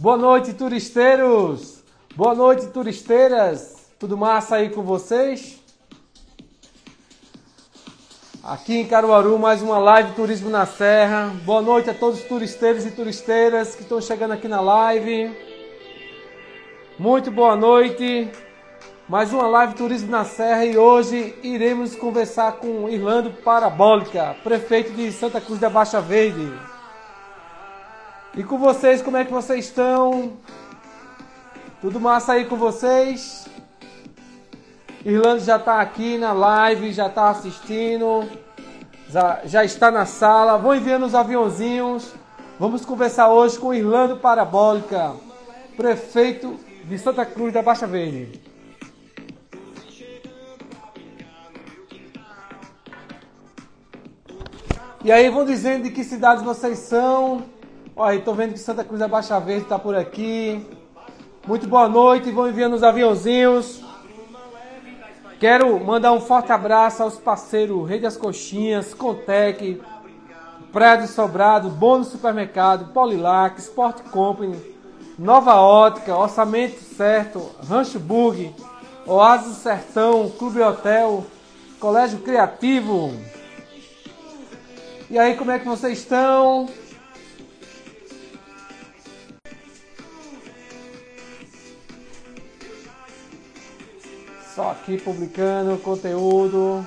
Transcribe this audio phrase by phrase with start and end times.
[0.00, 1.82] Boa noite, turisteiros!
[2.14, 3.90] Boa noite, turisteiras!
[3.98, 5.58] Tudo massa aí com vocês?
[8.44, 11.34] Aqui em Caruaru, mais uma live Turismo na Serra.
[11.44, 15.36] Boa noite a todos os turisteiros e turisteiras que estão chegando aqui na live.
[16.96, 18.30] Muito boa noite.
[19.08, 25.10] Mais uma live Turismo na Serra e hoje iremos conversar com Irlando Parabólica, prefeito de
[25.10, 26.77] Santa Cruz da Baixa Verde.
[28.36, 30.34] E com vocês, como é que vocês estão?
[31.80, 33.46] Tudo massa aí com vocês?
[35.04, 38.28] Irlando já está aqui na live, já está assistindo,
[39.08, 40.58] já, já está na sala.
[40.58, 42.12] Vão enviando os aviãozinhos.
[42.58, 45.14] Vamos conversar hoje com Irlando Parabólica,
[45.76, 48.40] prefeito de Santa Cruz da Baixa Verde.
[55.04, 57.57] E aí vão dizendo de que cidades vocês são.
[58.00, 60.64] Olha, estou vendo que Santa Cruz da Baixa Verde está por aqui.
[61.44, 63.82] Muito boa noite, vão enviando os aviãozinhos.
[65.40, 69.82] Quero mandar um forte abraço aos parceiros Rede As Coxinhas, Contec,
[71.00, 74.56] de Sobrado, Bônus Supermercado, Polilac, Sport Company,
[75.18, 78.54] Nova Ótica, Orçamento Certo, Rancho Bug,
[79.04, 81.26] Oásis do Sertão, Clube Hotel,
[81.80, 83.12] Colégio Criativo.
[85.10, 86.68] E aí, como é que vocês estão?
[94.58, 96.84] Só aqui publicando conteúdo.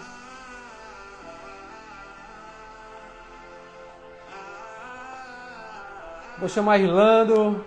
[6.37, 7.63] Vou chamar Irlando.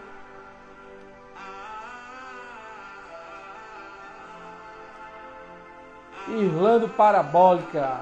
[6.28, 8.00] Irlando Parabólica.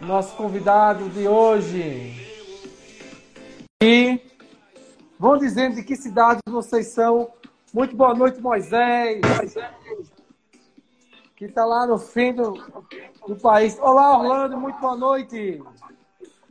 [0.00, 2.16] Nosso convidado de hoje.
[3.80, 4.20] E
[5.16, 7.30] vão dizendo de que cidades vocês são.
[7.74, 9.20] Muito boa noite, Moisés.
[11.34, 12.52] Que está lá no fim do,
[13.26, 13.76] do país.
[13.80, 14.56] Olá, Orlando.
[14.56, 15.60] Muito boa noite.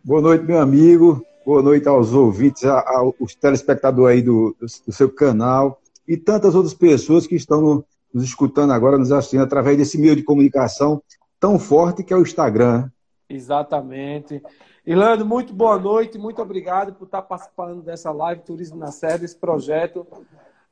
[0.03, 1.25] Boa noite, meu amigo.
[1.45, 7.25] Boa noite aos ouvintes, aos telespectadores aí do, do seu canal e tantas outras pessoas
[7.25, 11.01] que estão nos escutando agora, nos assistindo através desse meio de comunicação
[11.39, 12.91] tão forte que é o Instagram.
[13.29, 14.44] Exatamente.
[14.85, 19.38] Irlando, muito boa noite, muito obrigado por estar participando dessa live Turismo na Serra, desse
[19.38, 20.06] projeto.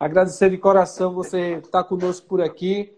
[0.02, 2.92] Agradecer de coração você estar conosco por aqui.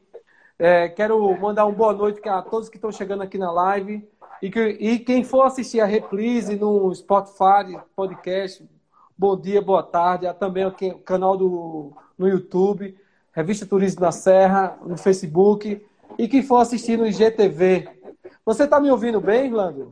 [0.58, 4.08] É, quero mandar uma boa noite a todos que estão chegando aqui na live.
[4.42, 8.66] E, que, e quem for assistir a reprise no Spotify, podcast,
[9.18, 10.28] bom dia, boa tarde.
[10.28, 12.98] Há também o canal do, no YouTube,
[13.34, 15.86] Revista Turismo na Serra, no Facebook.
[16.18, 17.90] E quem for assistir no IGTV.
[18.46, 19.92] Você está me ouvindo bem, Irlando?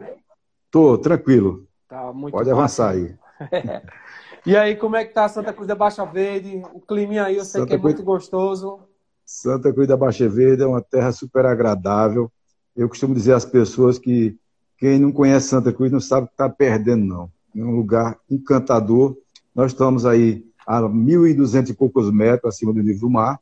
[0.71, 1.67] Tô, tranquilo.
[1.89, 3.13] Tá, Pode avançar aí.
[4.45, 6.61] E aí, como é que tá Santa Cruz da Baixa Verde?
[6.73, 7.93] O clima aí eu sei Santa que é Cruz...
[7.93, 8.79] muito gostoso.
[9.23, 12.31] Santa Cruz da Baixa Verde é uma terra super agradável.
[12.75, 14.35] Eu costumo dizer às pessoas que
[14.77, 17.31] quem não conhece Santa Cruz não sabe o que está perdendo, não.
[17.55, 19.15] É um lugar encantador.
[19.53, 23.39] Nós estamos aí a 1.200 e poucos metros acima do nível do mar.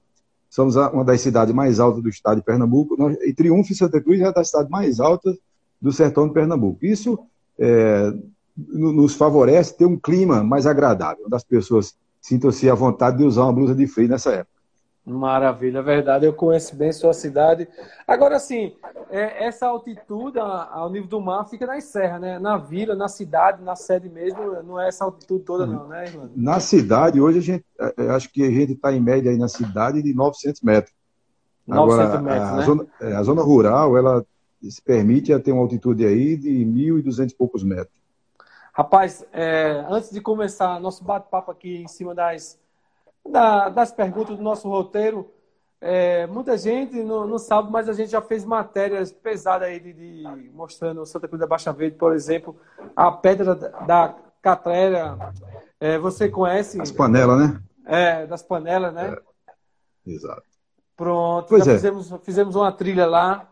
[0.50, 2.98] Somos uma das cidades mais altas do estado de Pernambuco.
[3.24, 5.38] e Triunfo e Santa Cruz é das cidades mais altas
[5.82, 6.84] do sertão de Pernambuco.
[6.86, 7.20] Isso
[7.58, 8.14] é,
[8.58, 13.44] nos favorece ter um clima mais agradável, onde as pessoas sintam-se à vontade de usar
[13.44, 14.60] uma blusa de frio nessa época.
[15.06, 16.26] Maravilha, é verdade.
[16.26, 17.68] Eu conheço bem sua cidade.
[18.08, 18.74] Agora, sim,
[19.10, 22.38] é, essa altitude ao nível do mar fica nas serras, né?
[22.38, 26.32] Na vila, na cidade, na sede mesmo, não é essa altitude toda, não, né, Irlanda?
[26.36, 29.48] Na cidade, hoje a gente, é, acho que a gente está em média aí na
[29.48, 30.94] cidade de 900 metros.
[31.66, 32.66] 900 Agora, metros, a, né?
[32.66, 34.26] Zona, é, a zona rural, ela
[34.62, 37.99] se permite ter uma altitude aí de 1.200 e poucos metros.
[38.80, 42.58] Rapaz, é, antes de começar nosso bate-papo aqui em cima das,
[43.30, 45.30] da, das perguntas do nosso roteiro,
[45.82, 49.92] é, muita gente não, não, sabe, mas a gente já fez matérias pesadas aí de,
[49.92, 52.56] de, mostrando Santa Cruz da Baixa Verde, por exemplo,
[52.96, 55.34] a pedra da Catrera.
[55.78, 56.80] É, você conhece?
[56.80, 57.62] As panelas, né?
[57.86, 59.14] É, das panelas, né?
[59.14, 60.10] É.
[60.10, 60.44] Exato.
[60.96, 61.76] Pronto, pois já é.
[61.76, 63.46] fizemos, fizemos uma trilha lá.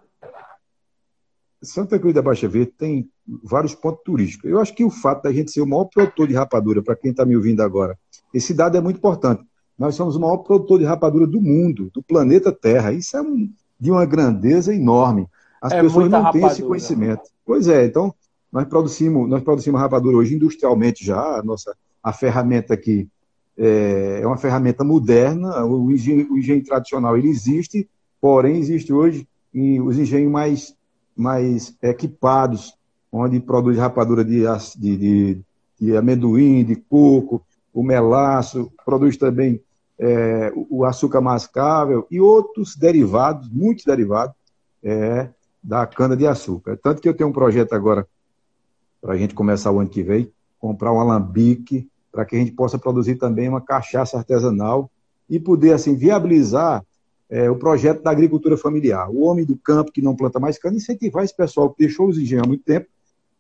[1.62, 3.12] Santa Cruz da Baixa Verde tem
[3.44, 4.50] vários pontos turísticos.
[4.50, 7.12] Eu acho que o fato da gente ser o maior produtor de rapadura, para quem
[7.12, 7.98] está me ouvindo agora,
[8.34, 9.44] esse dado é muito importante.
[9.78, 12.92] Nós somos o maior produtor de rapadura do mundo, do planeta Terra.
[12.92, 15.28] Isso é um, de uma grandeza enorme.
[15.62, 17.30] As é pessoas não têm esse conhecimento.
[17.46, 18.14] Pois é, então
[18.52, 21.40] nós produzimos, nós produzimos rapadura hoje industrialmente já.
[21.40, 23.08] A nossa a ferramenta aqui
[23.58, 25.64] é, é uma ferramenta moderna.
[25.66, 27.88] O engenho, o engenho tradicional ele existe,
[28.20, 30.78] porém existe hoje os engenhos mais
[31.16, 32.78] mais equipados
[33.12, 34.44] onde produz rapadura de,
[34.78, 35.42] de, de,
[35.80, 37.42] de amendoim, de coco,
[37.74, 39.62] o melaço, produz também
[40.00, 44.36] é, o açúcar mascável e outros derivados, muitos derivados
[44.84, 45.30] é,
[45.64, 46.78] da cana-de-açúcar.
[46.82, 48.08] Tanto que eu tenho um projeto agora
[49.02, 52.52] para a gente começar o ano que vem, comprar um alambique para que a gente
[52.52, 54.90] possa produzir também uma cachaça artesanal
[55.30, 56.84] e poder assim viabilizar
[57.30, 59.10] é, o projeto da agricultura familiar.
[59.10, 62.18] O homem do campo que não planta mais cana, incentivar esse pessoal que deixou os
[62.18, 62.88] engenhos há muito tempo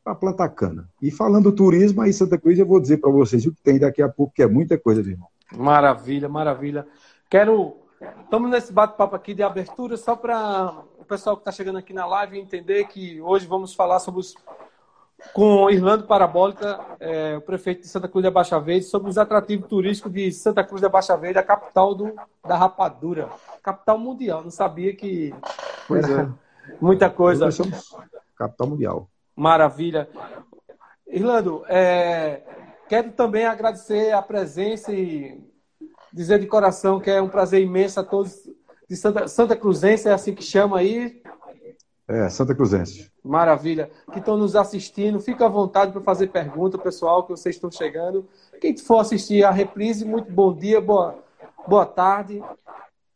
[0.07, 0.87] para plantar cana.
[1.01, 3.77] E falando do turismo, aí Santa Cruz, eu vou dizer para vocês o que tem
[3.77, 5.27] daqui a pouco, que é muita coisa, meu irmão.
[5.53, 6.87] Maravilha, maravilha.
[7.29, 7.75] Quero.
[8.23, 12.05] Estamos nesse bate-papo aqui de abertura, só para o pessoal que está chegando aqui na
[12.05, 14.35] live entender que hoje vamos falar sobre os
[15.33, 19.67] com Irlando Parabólica, é, o prefeito de Santa Cruz da Baixa Verde, sobre os atrativos
[19.67, 22.13] turísticos de Santa Cruz da Baixa Verde, a capital do,
[22.47, 23.27] da rapadura,
[23.63, 24.43] capital mundial.
[24.43, 25.33] Não sabia que
[25.87, 26.29] pois é.
[26.79, 27.45] muita coisa.
[27.45, 27.95] Nós somos
[28.37, 29.09] capital mundial.
[29.37, 30.09] Maravilha.
[31.07, 32.41] Irlando, é,
[32.89, 35.39] quero também agradecer a presença e
[36.11, 38.49] dizer de coração que é um prazer imenso a todos
[38.89, 41.21] de Santa, Santa Cruzense, é assim que chama aí,
[42.07, 43.11] é, Santa Cruzense.
[43.23, 43.91] Maravilha.
[44.11, 48.27] Que estão nos assistindo, fica à vontade para fazer pergunta, pessoal, que vocês estão chegando.
[48.59, 51.21] Quem for assistir a reprise, muito bom dia, boa,
[51.67, 52.41] boa tarde,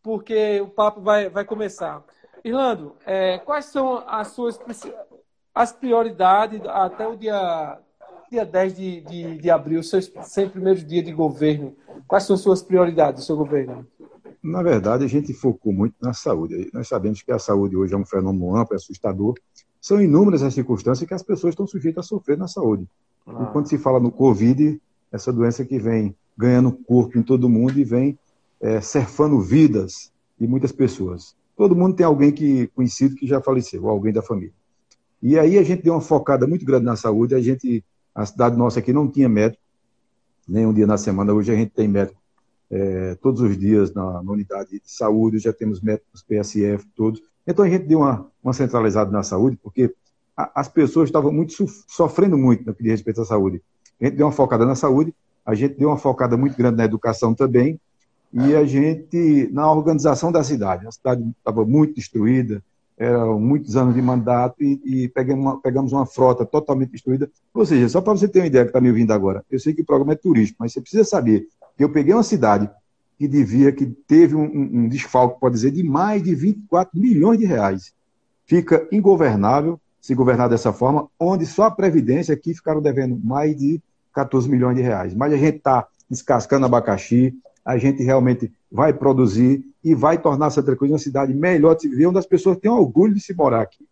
[0.03, 2.03] porque o papo vai, vai começar.
[2.43, 4.59] Irlando, é, quais são as suas
[5.53, 7.77] as prioridades até o dia,
[8.31, 11.75] dia 10 de, de, de abril, seus 100 primeiros dias de governo?
[12.07, 13.85] Quais são as suas prioridades do seu governo?
[14.41, 16.69] Na verdade, a gente focou muito na saúde.
[16.73, 19.35] Nós sabemos que a saúde hoje é um fenômeno amplo, é assustador.
[19.79, 22.87] São inúmeras as circunstâncias que as pessoas estão sujeitas a sofrer na saúde.
[23.27, 23.43] Ah.
[23.43, 24.81] E quando se fala no Covid,
[25.11, 28.17] essa doença que vem ganhando corpo em todo mundo e vem
[28.59, 31.35] é, cerfando vidas de muitas pessoas.
[31.55, 34.53] Todo mundo tem alguém que conhecido que já faleceu, ou alguém da família.
[35.21, 37.35] E aí a gente deu uma focada muito grande na saúde.
[37.35, 37.83] A gente,
[38.13, 39.61] a cidade nossa aqui não tinha médico,
[40.47, 41.33] nem um dia na semana.
[41.33, 42.19] Hoje a gente tem médico
[42.71, 47.21] é, todos os dias na, na, unidade de saúde, já temos médicos PSF, todos.
[47.45, 49.93] Então a gente deu uma, uma centralizada na saúde, porque
[50.35, 51.53] a, as pessoas estavam muito
[51.87, 53.61] sofrendo muito no que diz respeito à saúde.
[53.99, 55.13] A gente deu uma focada na saúde,
[55.45, 57.79] a gente deu uma focada muito grande na educação também,
[58.33, 62.63] e a gente, na organização da cidade, a cidade estava muito destruída,
[62.97, 67.29] eram muitos anos de mandato e, e pegamos, uma, pegamos uma frota totalmente destruída.
[67.53, 69.73] Ou seja, só para você ter uma ideia que está me ouvindo agora, eu sei
[69.73, 71.47] que o programa é turístico, mas você precisa saber
[71.77, 72.69] que eu peguei uma cidade
[73.17, 77.45] que devia, que teve um, um desfalque, pode dizer, de mais de 24 milhões de
[77.45, 77.93] reais.
[78.45, 83.79] Fica ingovernável se governar dessa forma, onde só a Previdência aqui ficaram devendo mais de
[84.13, 85.13] 14 milhões de reais.
[85.13, 87.33] Mas a gente está descascando abacaxi,
[87.63, 91.89] a gente realmente vai produzir e vai tornar Santa Cruz uma cidade melhor de se
[91.89, 93.85] viver, onde as pessoas têm orgulho de se morar aqui.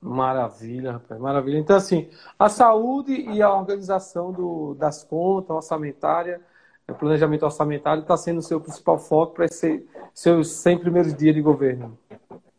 [0.00, 1.58] Maravilha, rapaz, maravilha.
[1.58, 6.40] Então, assim, a saúde e a organização do, das contas orçamentárias
[6.88, 9.82] o planejamento orçamentário está sendo o seu principal foco para esses
[10.14, 11.98] seus 100 primeiros dias de governo.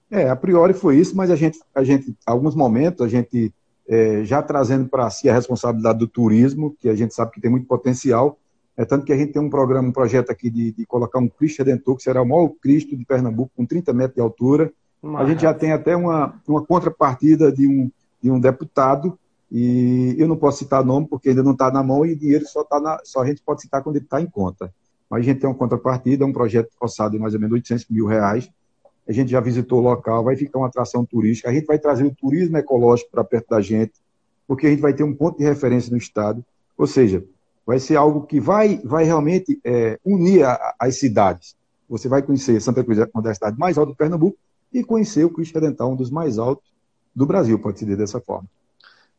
[0.09, 3.53] É, a priori foi isso, mas a gente, a gente alguns momentos, a gente
[3.87, 7.51] é, já trazendo para si a responsabilidade do turismo, que a gente sabe que tem
[7.51, 8.37] muito potencial,
[8.75, 11.27] é tanto que a gente tem um programa, um projeto aqui de, de colocar um
[11.27, 14.71] Cristo Redentor, que será o maior Cristo de Pernambuco, com 30 metros de altura.
[15.17, 17.91] A gente já tem até uma, uma contrapartida de um,
[18.21, 19.17] de um deputado
[19.51, 22.63] e eu não posso citar nome porque ainda não está na mão e dinheiro só,
[22.63, 24.73] tá na, só a gente pode citar quando ele está em conta.
[25.07, 28.07] Mas a gente tem uma contrapartida, um projeto orçado de mais ou menos 800 mil
[28.07, 28.49] reais.
[29.07, 31.49] A gente já visitou o local, vai ficar uma atração turística.
[31.49, 33.93] A gente vai trazer o turismo ecológico para perto da gente,
[34.47, 36.43] porque a gente vai ter um ponto de referência no estado.
[36.75, 37.23] Ou seja,
[37.65, 41.55] vai ser algo que vai, vai realmente é, unir a, as cidades.
[41.89, 44.37] Você vai conhecer Santa Cruz, uma das cidades mais altas do Pernambuco,
[44.73, 46.73] e conhecer o Cristo Redental, um dos mais altos
[47.15, 48.47] do Brasil, pode-se dizer dessa forma.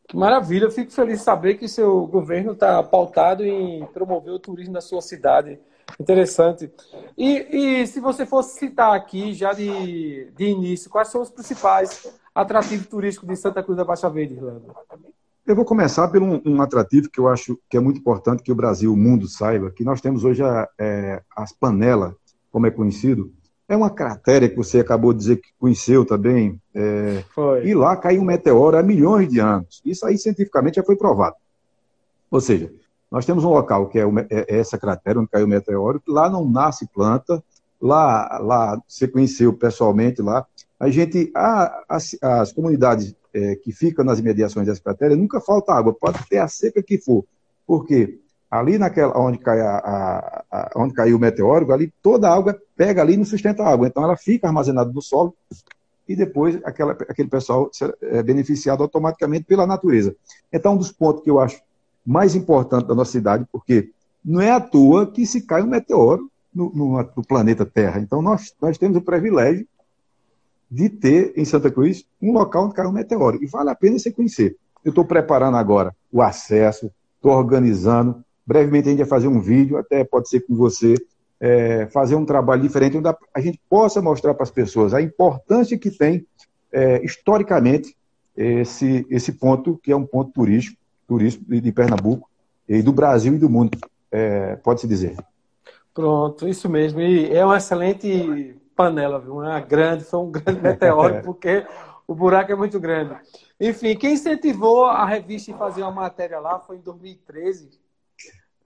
[0.06, 4.38] Que maravilha, eu fico feliz de saber que seu governo está pautado em promover o
[4.38, 5.58] turismo na sua cidade.
[5.98, 6.70] Interessante.
[7.16, 12.12] E, e, se você fosse citar aqui, já de, de início, quais são os principais
[12.34, 14.74] atrativos turísticos de Santa Cruz da Baixa Verde, Irlanda?
[15.46, 18.50] Eu vou começar por um, um, atrativo que eu acho que é muito importante que
[18.50, 22.14] o Brasil, o mundo saiba, que nós temos hoje a, é, as panelas,
[22.50, 23.30] como é conhecido,
[23.68, 26.58] é uma cratera que você acabou de dizer que conheceu também.
[26.74, 27.22] É,
[27.62, 29.82] e lá caiu um meteoro há milhões de anos.
[29.84, 31.36] Isso aí cientificamente já foi provado.
[32.30, 32.72] Ou seja,
[33.10, 36.00] nós temos um local que é, o, é, é essa cratera onde caiu o meteoro,
[36.00, 37.44] que lá não nasce planta,
[37.78, 40.46] lá, lá você conheceu pessoalmente lá.
[40.80, 45.74] A gente, a, as, as comunidades é, que ficam nas imediações dessa cratera, nunca falta
[45.74, 47.24] água, pode ter a seca que for.
[47.66, 48.20] Por quê?
[48.54, 52.56] ali naquela onde, cai a, a, a, onde caiu o meteoro, ali toda a água
[52.76, 53.88] pega ali e não sustenta a água.
[53.88, 55.34] Então ela fica armazenada no solo
[56.08, 57.68] e depois aquela, aquele pessoal
[58.02, 60.14] é beneficiado automaticamente pela natureza.
[60.52, 61.60] Então, um dos pontos que eu acho
[62.06, 63.90] mais importante da nossa cidade, porque
[64.24, 67.98] não é à toa que se cai um meteoro no, no, no planeta Terra.
[67.98, 69.66] Então, nós, nós temos o privilégio
[70.74, 73.38] de ter em Santa Cruz um local onde cai um meteoro.
[73.40, 74.56] E vale a pena você conhecer.
[74.84, 78.24] Eu estou preparando agora o acesso, estou organizando.
[78.44, 80.96] Brevemente a gente vai fazer um vídeo, até pode ser com você,
[81.40, 85.78] é, fazer um trabalho diferente, onde a gente possa mostrar para as pessoas a importância
[85.78, 86.26] que tem,
[86.72, 87.96] é, historicamente,
[88.36, 90.76] esse, esse ponto, que é um ponto turístico,
[91.06, 92.28] turístico de, Pernambuco,
[92.68, 93.78] e do Brasil e do mundo,
[94.10, 95.14] é, pode-se dizer.
[95.94, 97.00] Pronto, isso mesmo.
[97.00, 99.38] E é uma excelente panela, viu?
[99.38, 101.66] Uma grande, foi um grande meteoro, porque
[102.06, 103.16] o buraco é muito grande.
[103.58, 107.70] Enfim, quem incentivou a revista em fazer uma matéria lá foi em 2013.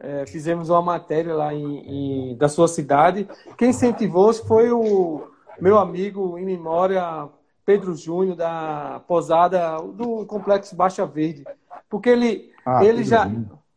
[0.01, 3.29] É, fizemos uma matéria lá em, em, da sua cidade.
[3.57, 5.29] Quem incentivou foi o
[5.61, 7.29] meu amigo em memória,
[7.65, 11.45] Pedro Júnior, da posada do Complexo Baixa Verde.
[11.89, 13.31] Porque ele, ah, ele já.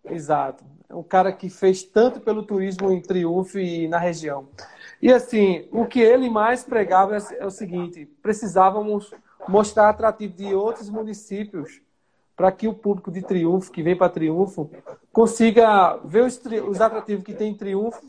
[0.06, 0.64] Exato.
[0.88, 4.48] É um cara que fez tanto pelo turismo em Triunfo e na região.
[5.01, 9.12] E assim, o que ele mais pregava é o seguinte: precisávamos
[9.48, 11.81] mostrar atrativo de outros municípios
[12.36, 14.70] para que o público de Triunfo, que vem para Triunfo,
[15.12, 18.01] consiga ver os, os atrativos que tem em Triunfo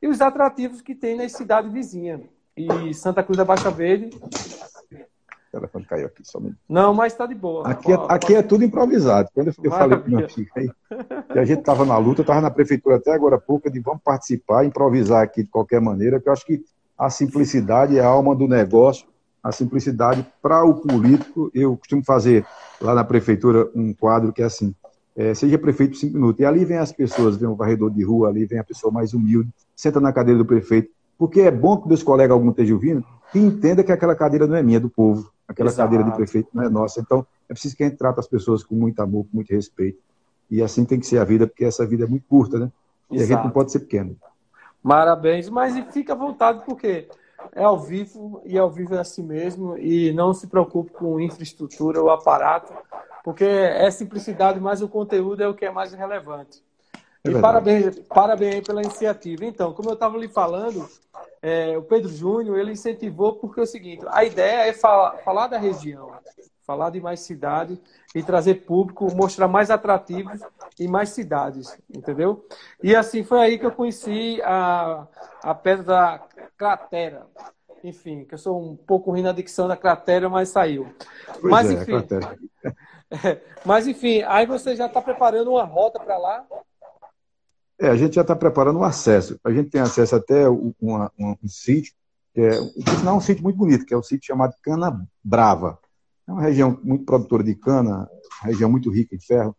[0.00, 2.20] e os atrativos que tem na cidade vizinha.
[2.56, 4.10] E Santa Cruz da Baixa Verde
[5.48, 6.56] o telefone caiu aqui somente.
[6.68, 7.66] Não, mas está de boa.
[7.68, 9.28] Aqui, é, aqui é tudo improvisado.
[9.34, 10.70] Quando eu, eu falei com meu filho aí,
[11.32, 14.02] que a gente estava na luta, estava na prefeitura até agora há pouco, de vamos
[14.02, 16.62] participar, improvisar aqui de qualquer maneira, que eu acho que
[16.98, 19.06] a simplicidade é a alma do negócio,
[19.42, 21.50] a simplicidade para o político.
[21.54, 22.44] Eu costumo fazer
[22.80, 24.74] lá na prefeitura um quadro que é assim,
[25.16, 26.40] é, seja prefeito cinco minutos.
[26.40, 29.14] E ali vem as pessoas, vem o varredor de rua, ali vem a pessoa mais
[29.14, 33.04] humilde, senta na cadeira do prefeito, porque é bom que meus colegas algum estejam ouvindo,
[33.32, 35.30] que entenda que aquela cadeira não é minha, é do povo.
[35.48, 35.88] Aquela Exato.
[35.88, 37.00] cadeira de prefeito não é nossa.
[37.00, 39.98] Então, é preciso que a gente trate as pessoas com muito amor, com muito respeito.
[40.50, 42.70] E assim tem que ser a vida, porque essa vida é muito curta, né?
[43.10, 43.32] E Exato.
[43.32, 44.16] a gente não pode ser pequeno.
[44.82, 47.08] Parabéns, mas fica à vontade, porque
[47.52, 49.76] é ao vivo e ao vivo é assim mesmo.
[49.78, 52.72] E não se preocupe com infraestrutura ou aparato,
[53.24, 56.62] porque é simplicidade, mas o conteúdo é o que é mais relevante.
[57.24, 59.44] É e parabéns, parabéns pela iniciativa.
[59.44, 60.88] Então, como eu estava lhe falando,
[61.46, 65.46] é, o Pedro Júnior ele incentivou porque é o seguinte: a ideia é falar, falar
[65.46, 66.10] da região,
[66.66, 67.78] falar de mais cidades
[68.12, 70.40] e trazer público, mostrar mais atrativos
[70.76, 72.44] e mais cidades, entendeu?
[72.82, 75.06] E assim foi aí que eu conheci a,
[75.40, 76.22] a pedra da
[76.58, 77.28] cratera.
[77.84, 80.92] Enfim, que eu sou um pouco ruim na dicção da cratera, mas saiu.
[81.40, 81.92] Pois mas é, enfim.
[83.08, 86.44] É, mas enfim, aí você já está preparando uma rota para lá?
[87.78, 89.38] É, a gente já está preparando o um acesso.
[89.44, 91.92] A gente tem acesso até uma, uma, um sítio,
[92.34, 92.58] que é,
[93.04, 95.78] não é um sítio muito bonito, que é o um sítio chamado Cana Brava.
[96.26, 98.08] É uma região muito produtora de cana,
[98.42, 99.54] região muito rica em ferro.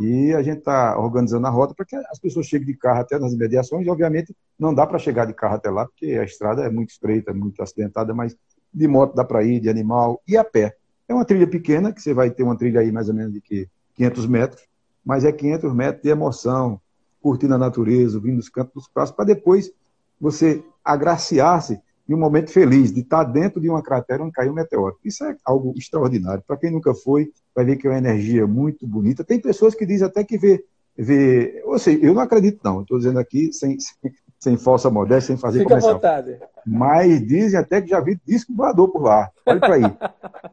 [0.00, 3.18] E a gente está organizando a rota para que as pessoas cheguem de carro até
[3.18, 3.84] nas imediações.
[3.84, 6.90] E, obviamente, não dá para chegar de carro até lá, porque a estrada é muito
[6.90, 8.36] estreita, muito acidentada, mas
[8.72, 10.76] de moto dá para ir, de animal e a pé.
[11.08, 13.68] É uma trilha pequena, que você vai ter uma trilha aí mais ou menos de
[13.96, 14.62] 500 metros,
[15.04, 16.80] mas é 500 metros de emoção,
[17.28, 19.70] curtindo a natureza, vindo dos cantos dos pratos, para depois
[20.18, 24.54] você agraciar-se em um momento feliz de estar dentro de uma cratera onde caiu um
[24.54, 24.96] meteoro.
[25.04, 26.42] Isso é algo extraordinário.
[26.46, 29.22] Para quem nunca foi, vai ver que é uma energia muito bonita.
[29.22, 30.64] Tem pessoas que dizem até que vê.
[30.96, 32.80] vê ou seja, eu não acredito, não.
[32.80, 35.92] Estou dizendo aqui sem, sem, sem, falsa modéstia, sem fazer Fica comercial.
[35.92, 36.38] à vontade.
[36.64, 39.30] Mas dizem até que já vi disco voador por lá.
[39.46, 39.82] Olha para aí.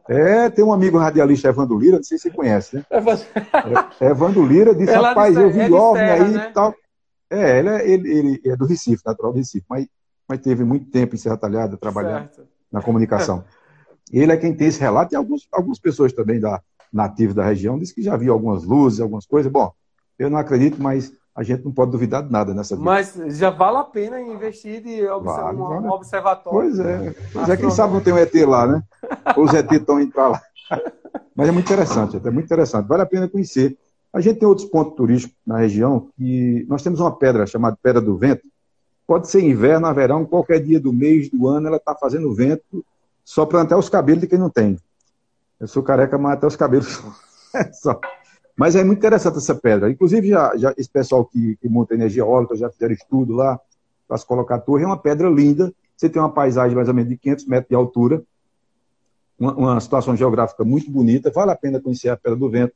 [0.08, 2.84] É, tem um amigo radialista, Evandro Lira, não sei se você conhece, né?
[4.00, 6.46] É, Evandro Lira disse, é rapaz, eu vi OVNI aí né?
[6.48, 6.74] e tal.
[7.28, 9.88] É, ele é, ele, ele é do Recife, natural do Recife, mas,
[10.28, 12.48] mas teve muito tempo em Serra Talhada trabalhando certo.
[12.70, 13.44] na comunicação.
[14.12, 16.62] Ele é quem tem esse relato e alguns, algumas pessoas também da
[16.92, 19.50] nativos da região dizem que já viu algumas luzes, algumas coisas.
[19.50, 19.72] Bom,
[20.18, 22.84] eu não acredito, mas a gente não pode duvidar de nada nessa vida.
[22.84, 26.58] Mas já vale a pena investir de observar vale, um, um, observatório.
[26.58, 27.14] Pois é.
[27.30, 28.82] Pois é, quem sabe não tem um ET lá, né?
[29.36, 30.42] Ou os ET estão indo para lá.
[31.36, 32.86] Mas é muito interessante, é muito interessante.
[32.86, 33.76] Vale a pena conhecer.
[34.10, 38.00] A gente tem outros pontos turísticos na região que nós temos uma pedra chamada Pedra
[38.00, 38.48] do Vento.
[39.06, 42.82] Pode ser inverno, verão, qualquer dia do mês, do ano, ela está fazendo vento
[43.22, 44.78] só para até os cabelos de quem não tem.
[45.60, 47.02] Eu sou careca, mas até os cabelos.
[47.80, 48.00] só.
[48.56, 49.90] Mas é muito interessante essa pedra.
[49.90, 53.60] Inclusive, já, já esse pessoal que, que monta energia eólica já fizeram estudo lá
[54.08, 54.84] para se colocar a torre.
[54.84, 55.72] É uma pedra linda.
[55.94, 58.22] Você tem uma paisagem mais ou menos de 500 metros de altura.
[59.38, 61.30] Uma, uma situação geográfica muito bonita.
[61.30, 62.74] Vale a pena conhecer a Pedra do Vento.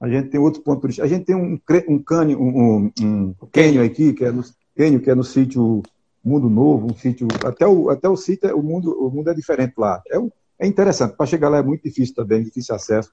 [0.00, 1.10] A gente tem outros pontos turísticos.
[1.10, 4.42] A gente tem um, um cânion, um, um, cânion aqui, que é no,
[4.74, 5.82] cânion, que é no sítio
[6.24, 7.28] Mundo Novo, um sítio.
[7.44, 10.02] Até o, até o sítio, o mundo, o mundo é diferente lá.
[10.10, 10.18] É,
[10.58, 11.16] é interessante.
[11.16, 13.12] Para chegar lá é muito difícil também, difícil acesso.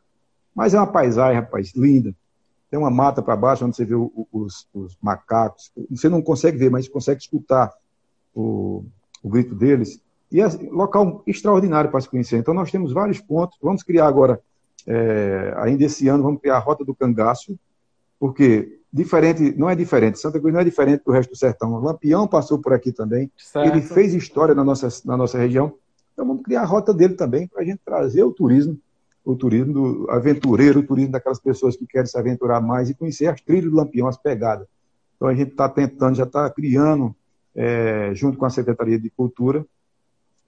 [0.57, 2.15] Mas é uma paisagem, rapaz, linda.
[2.67, 5.71] tem uma mata para baixo onde você vê o, os, os, macacos.
[5.91, 7.71] Você não consegue ver, mas consegue escutar
[8.33, 8.83] o,
[9.21, 10.01] o grito deles.
[10.31, 12.37] E é local extraordinário para se conhecer.
[12.37, 13.55] Então, nós temos vários pontos.
[13.61, 14.41] Vamos criar agora,
[14.87, 17.55] é, ainda esse ano, vamos criar a Rota do Cangaço,
[18.19, 21.71] porque diferente, não é diferente, Santa Cruz não é diferente do resto do sertão.
[21.71, 23.69] O Lampião passou por aqui também, certo.
[23.69, 25.75] ele fez história na nossa, na nossa região.
[26.13, 28.75] Então, vamos criar a rota dele também para a gente trazer o turismo
[29.27, 33.27] o turismo do aventureiro, o turismo daquelas pessoas que querem se aventurar mais e conhecer
[33.27, 34.65] as trilhas do Lampião, as pegadas.
[35.17, 37.13] Então a gente está tentando, já está criando,
[37.53, 39.65] é, junto com a Secretaria de Cultura,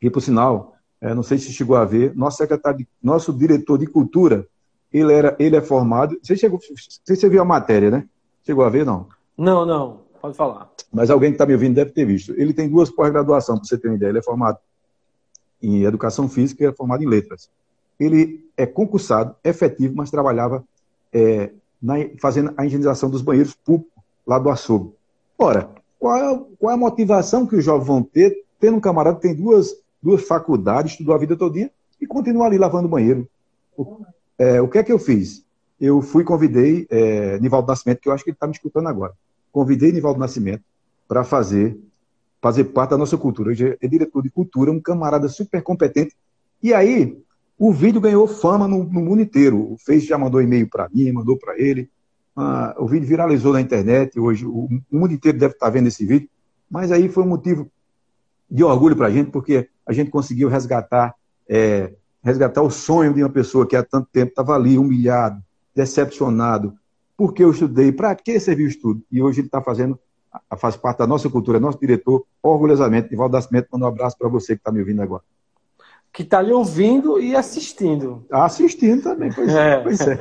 [0.01, 3.77] e por sinal, é, não sei se chegou a ver, nosso secretário, de, nosso diretor
[3.77, 4.48] de cultura,
[4.93, 6.17] ele, era, ele é formado.
[6.24, 8.07] Você, chegou, você, você viu a matéria, né?
[8.45, 9.07] Chegou a ver, não?
[9.38, 10.71] Não, não, pode falar.
[10.89, 12.33] Mas alguém que está me ouvindo deve ter visto.
[12.38, 14.12] Ele tem duas pós-graduação, para você ter uma ideia.
[14.12, 14.57] Ele é formado
[15.62, 17.50] em Educação Física e é formado em Letras
[18.00, 20.63] ele é concursado, efetivo, mas trabalhava
[21.13, 21.51] é,
[21.82, 23.94] na, fazendo a higienização dos banheiros públicos
[24.25, 24.94] lá do açougue.
[25.38, 29.18] Ora, qual é, qual é, a motivação que os jovens vão ter, tendo um camarada
[29.18, 33.27] que tem duas, duas faculdades, estudou a vida todinha, e continua ali lavando banheiro?
[33.77, 34.01] O,
[34.38, 35.44] é, o que é que eu fiz?
[35.79, 39.13] Eu fui, convidei é, Nivaldo Nascimento, que eu acho que ele está me escutando agora.
[39.51, 40.63] Convidei Nivaldo Nascimento
[41.08, 41.79] para fazer,
[42.41, 43.51] fazer parte da nossa cultura.
[43.51, 46.15] Ele é diretor de cultura, um camarada super competente.
[46.62, 47.18] E aí,
[47.60, 49.74] o vídeo ganhou fama no, no mundo inteiro.
[49.74, 51.92] O Face já mandou e-mail para mim, mandou para ele.
[52.34, 54.18] Ah, o vídeo viralizou na internet.
[54.18, 56.30] Hoje o, o, mundo inteiro deve estar vendo esse vídeo.
[56.72, 57.70] Mas aí foi um motivo
[58.50, 61.13] de orgulho para a gente, porque a gente conseguiu resgatar,
[61.50, 61.92] é,
[62.24, 65.44] resgatar o sonho de uma pessoa que há tanto tempo estava ali, humilhado,
[65.75, 66.74] decepcionado.
[67.18, 69.04] Porque eu estudei, para que serviu o estudo?
[69.12, 70.00] E hoje ele está fazendo,
[70.58, 73.13] faz parte da nossa cultura, nosso diretor, orgulhosamente.
[73.13, 75.24] Ivaldo Nascimento, manda um abraço para você que está me ouvindo agora
[76.12, 78.25] que está lhe ouvindo e assistindo.
[78.32, 79.74] Assistindo também, pois é.
[79.74, 79.80] é.
[79.80, 80.18] Pois é.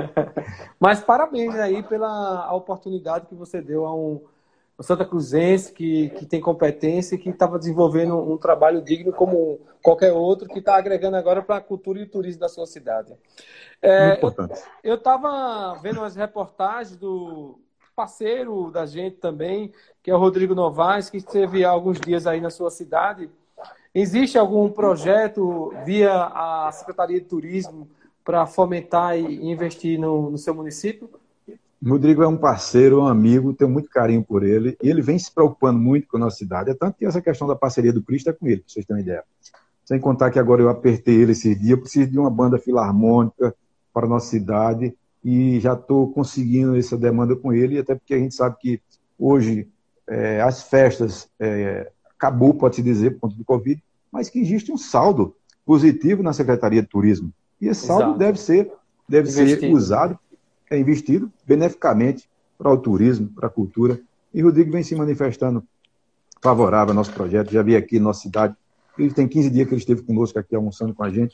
[0.78, 4.24] Mas parabéns aí pela oportunidade que você deu a um,
[4.78, 9.60] um Santa Cruzense que, que tem competência e que estava desenvolvendo um trabalho digno como
[9.80, 13.14] qualquer outro, que está agregando agora para a cultura e o turismo da sua cidade.
[13.80, 14.18] É.
[14.82, 17.60] Eu estava vendo as reportagens do
[17.94, 22.40] parceiro da gente também, que é o Rodrigo Novaes, que esteve há alguns dias aí
[22.40, 23.30] na sua cidade
[23.94, 27.88] Existe algum projeto via a Secretaria de Turismo
[28.24, 31.10] para fomentar e investir no, no seu município?
[31.84, 35.30] Rodrigo é um parceiro, um amigo, tenho muito carinho por ele, e ele vem se
[35.30, 36.70] preocupando muito com a nossa cidade.
[36.70, 39.02] É tanto que essa questão da parceria do Cristo é com ele, para vocês terem
[39.02, 39.24] ideia.
[39.84, 43.54] Sem contar que agora eu apertei ele esses dias, eu preciso de uma banda filarmônica
[43.92, 48.18] para a nossa cidade, e já estou conseguindo essa demanda com ele, até porque a
[48.18, 48.80] gente sabe que
[49.18, 49.68] hoje
[50.08, 51.90] é, as festas é,
[52.22, 55.34] acabou, pode-se dizer, por conta do Covid, mas que existe um saldo
[55.66, 57.32] positivo na Secretaria de Turismo.
[57.60, 58.18] E esse saldo Exato.
[58.18, 58.72] deve ser,
[59.08, 60.16] deve ser usado,
[60.70, 64.00] é investido beneficamente para o turismo, para a cultura.
[64.32, 65.64] E Rodrigo vem se manifestando
[66.40, 67.52] favorável ao nosso projeto.
[67.52, 68.54] Já vi aqui na nossa cidade.
[68.96, 71.32] Ele tem 15 dias que ele esteve conosco aqui almoçando com a gente.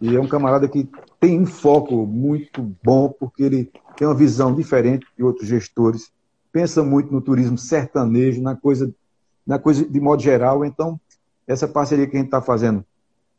[0.00, 0.88] E é um camarada que
[1.18, 6.10] tem um foco muito bom, porque ele tem uma visão diferente de outros gestores.
[6.52, 8.92] Pensa muito no turismo sertanejo, na coisa
[9.48, 10.62] na coisa de modo geral.
[10.62, 11.00] Então,
[11.46, 12.84] essa parceria que a gente está fazendo,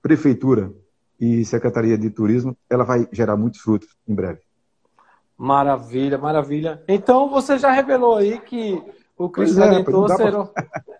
[0.01, 0.73] Prefeitura
[1.19, 4.39] e Secretaria de Turismo, ela vai gerar muitos frutos em breve.
[5.37, 6.83] Maravilha, maravilha.
[6.87, 8.81] Então, você já revelou aí que
[9.15, 10.45] o Cristo é, Redentor será...
[10.45, 10.65] Pra...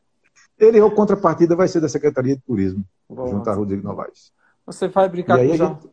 [0.60, 4.34] Ele, a contrapartida, vai ser da Secretaria de Turismo, Bom, junto a Rodrigo Novaes.
[4.66, 5.90] Você vai brincar com o gente...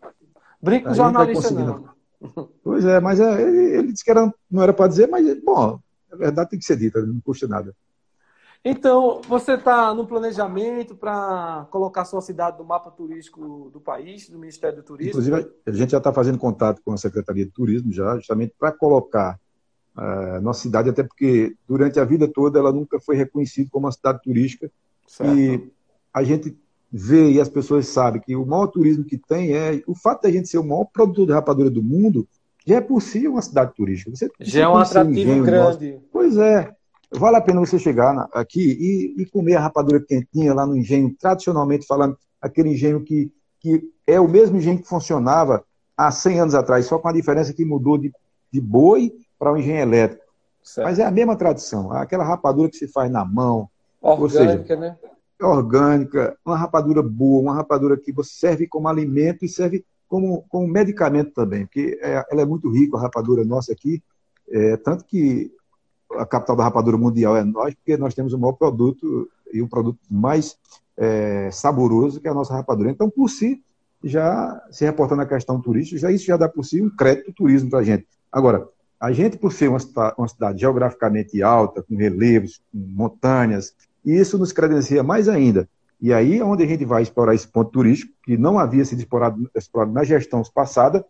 [0.60, 1.96] Brinca com jornalista, não.
[2.64, 5.78] Pois é, mas é, ele, ele disse que era, não era para dizer, mas, bom,
[6.10, 7.72] a verdade tem que ser dita, não custa nada.
[8.68, 14.40] Então, você está no planejamento para colocar sua cidade no mapa turístico do país, do
[14.40, 15.20] Ministério do Turismo?
[15.20, 18.72] Inclusive, a gente já está fazendo contato com a Secretaria de Turismo, já, justamente para
[18.72, 19.38] colocar
[19.96, 23.92] uh, nossa cidade, até porque durante a vida toda ela nunca foi reconhecida como uma
[23.92, 24.68] cidade turística.
[25.06, 25.38] Certo.
[25.38, 25.70] E
[26.12, 26.58] a gente
[26.90, 30.30] vê e as pessoas sabem que o maior turismo que tem é o fato da
[30.32, 32.26] gente ser o maior produtor de rapadura do mundo,
[32.66, 34.10] já é por si uma cidade turística.
[34.10, 35.92] Você, já é um atrativo grande.
[35.92, 36.04] Nosso.
[36.10, 36.75] Pois é.
[37.12, 41.14] Vale a pena você chegar aqui e, e, comer a rapadura quentinha lá no engenho,
[41.18, 45.64] tradicionalmente falando, aquele engenho que, que é o mesmo engenho que funcionava
[45.96, 48.12] há 100 anos atrás, só com a diferença que mudou de,
[48.52, 50.24] de boi para o um engenho elétrico.
[50.62, 50.86] Certo.
[50.86, 53.68] Mas é a mesma tradição, aquela rapadura que se faz na mão.
[54.02, 54.96] Orgânica, seja, né?
[55.40, 60.66] Orgânica, uma rapadura boa, uma rapadura que você serve como alimento e serve como, como
[60.66, 64.02] medicamento também, porque é, ela é muito rica, a rapadura nossa aqui,
[64.48, 65.52] é, tanto que
[66.12, 69.68] a capital da rapadura mundial é nós, porque nós temos o maior produto e o
[69.68, 70.56] produto mais
[70.96, 72.90] é, saboroso que é a nossa rapadura.
[72.90, 73.62] Então, por si,
[74.02, 77.70] já se reportando a questão turística, já isso já dá por si um crédito turismo
[77.70, 78.06] para a gente.
[78.30, 79.78] Agora, A gente, por ser uma,
[80.16, 85.68] uma cidade geograficamente alta, com relevos, com montanhas, isso nos credencia mais ainda.
[86.00, 89.00] E aí é onde a gente vai explorar esse ponto turístico, que não havia sido
[89.00, 91.04] explorado, explorado na gestão passada,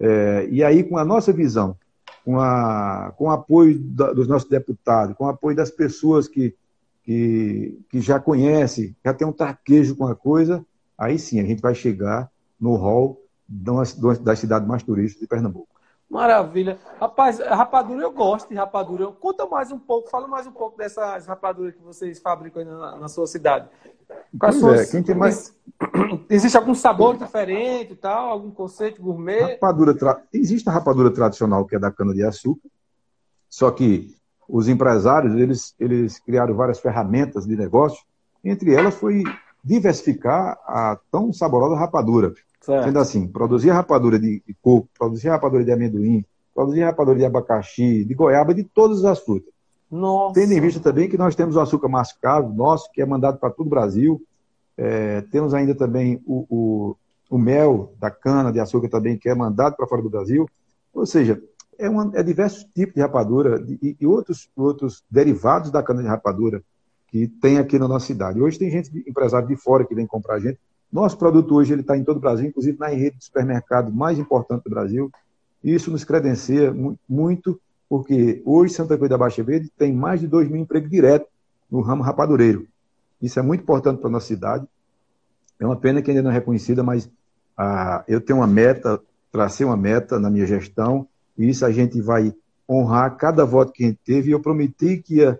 [0.00, 1.76] é, e aí com a nossa visão,
[2.28, 6.54] com, a, com o apoio da, dos nossos deputados, com o apoio das pessoas que,
[7.02, 10.62] que, que já conhecem, já tem um tarquejo com a coisa,
[10.98, 15.77] aí sim a gente vai chegar no hall das cidades mais turísticas de Pernambuco.
[16.10, 16.78] Maravilha.
[16.98, 19.06] Rapaz, rapadura eu gosto de rapadura.
[19.08, 23.08] Conta mais um pouco, fala mais um pouco dessas rapaduras que vocês fabricam na, na,
[23.08, 23.68] sua cidade.
[24.38, 24.80] Quais suas...
[24.80, 25.54] é, quem tem mais...
[26.30, 28.30] Existe algum sabor diferente e tal?
[28.30, 29.52] Algum conceito gourmet?
[29.52, 30.22] Rapadura tra...
[30.32, 32.68] Existe a rapadura tradicional, que é da cana-de-açúcar,
[33.50, 34.16] só que
[34.48, 38.02] os empresários, eles, eles criaram várias ferramentas de negócio,
[38.42, 39.24] entre elas foi
[39.62, 42.32] diversificar a tão saborosa rapadura.
[42.68, 42.84] Certo.
[42.84, 46.22] Sendo assim, produzir rapadura de coco, produzir rapadura de amendoim,
[46.54, 49.50] produzir rapadura de abacaxi, de goiaba, de todas as frutas.
[49.90, 50.38] Nossa.
[50.38, 53.48] Tendo em vista também que nós temos o açúcar mascavo nosso, que é mandado para
[53.48, 54.20] todo o Brasil.
[54.76, 56.96] É, temos ainda também o, o,
[57.30, 60.46] o, mel da cana de açúcar também, que é mandado para fora do Brasil.
[60.92, 61.42] Ou seja,
[61.78, 66.08] é, uma, é diversos tipos de rapadura e, e, outros, outros derivados da cana de
[66.08, 66.62] rapadura
[67.06, 68.42] que tem aqui na nossa cidade.
[68.42, 70.58] Hoje tem gente, empresário de fora que vem comprar a gente,
[70.90, 74.18] nosso produto hoje ele está em todo o Brasil, inclusive na rede de supermercado mais
[74.18, 75.10] importante do Brasil.
[75.62, 76.74] Isso nos credencia
[77.08, 81.28] muito, porque hoje Santa Cruz da Baixa Verde tem mais de 2 mil empregos diretos
[81.70, 82.66] no ramo rapadureiro.
[83.20, 84.66] Isso é muito importante para a nossa cidade.
[85.60, 87.10] É uma pena que ainda não é reconhecida, mas
[87.56, 92.00] ah, eu tenho uma meta, tracei uma meta na minha gestão, e isso a gente
[92.00, 92.32] vai
[92.68, 95.38] honrar cada voto que a gente teve, e eu prometi que ia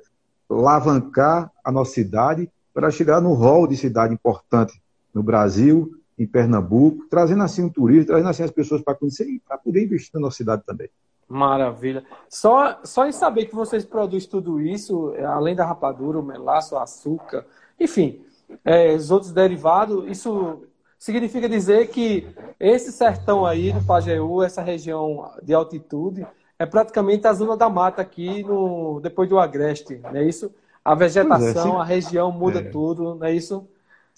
[0.50, 4.80] alavancar a nossa cidade para chegar no rol de cidade importante
[5.14, 9.40] no Brasil, em Pernambuco, trazendo assim um turismo, trazendo assim as pessoas para conhecer e
[9.40, 10.88] para poder investir na nossa cidade também.
[11.28, 12.04] Maravilha.
[12.28, 16.78] Só, só em saber que vocês produzem tudo isso, além da rapadura, o melaço, o
[16.78, 17.44] açúcar,
[17.78, 18.20] enfim,
[18.64, 20.62] é, os outros derivados, isso
[20.98, 22.26] significa dizer que
[22.58, 26.26] esse sertão aí do Pajeú, essa região de altitude,
[26.58, 30.50] é praticamente a zona da mata aqui no, depois do Agreste, não é isso?
[30.84, 32.64] A vegetação, é, a região muda é.
[32.64, 33.68] tudo, não é isso?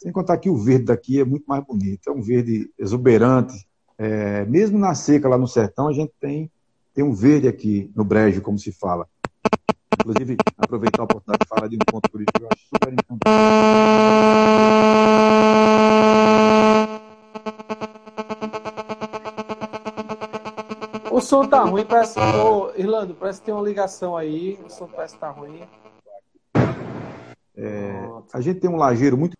[0.03, 3.69] Sem contar que o verde daqui é muito mais bonito, é um verde exuberante.
[3.99, 6.51] É, mesmo na seca lá no sertão, a gente tem,
[6.95, 9.07] tem um verde aqui no brejo, como se fala.
[10.01, 13.21] Inclusive, aproveitar a oportunidade de falar de um ponto turístico que eu acho super importante.
[21.11, 22.19] O som tá ruim, parece.
[22.19, 24.59] Ô, Irlando, parece que tem uma ligação aí.
[24.65, 25.61] O som parece que tá ruim.
[27.55, 29.39] É, a gente tem um lajeiro muito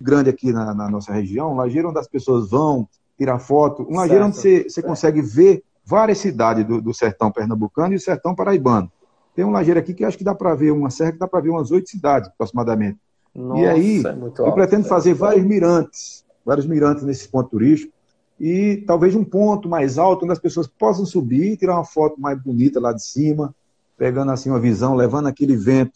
[0.00, 3.96] grande aqui na, na nossa região, um lajeiro onde as pessoas vão tirar foto, um
[3.96, 8.34] lajeiro onde você, você consegue ver várias cidades do, do, sertão pernambucano e do sertão
[8.34, 8.90] paraibano.
[9.34, 11.40] Tem um lajeiro aqui que acho que dá para ver, uma serra que dá para
[11.40, 12.98] ver umas oito cidades aproximadamente.
[13.34, 17.92] Nossa, e aí, é eu alto, pretendo fazer vários mirantes, vários mirantes nesse ponto turístico,
[18.40, 22.40] e talvez um ponto mais alto onde as pessoas possam subir, tirar uma foto mais
[22.40, 23.54] bonita lá de cima,
[23.98, 25.92] pegando assim uma visão, levando aquele vento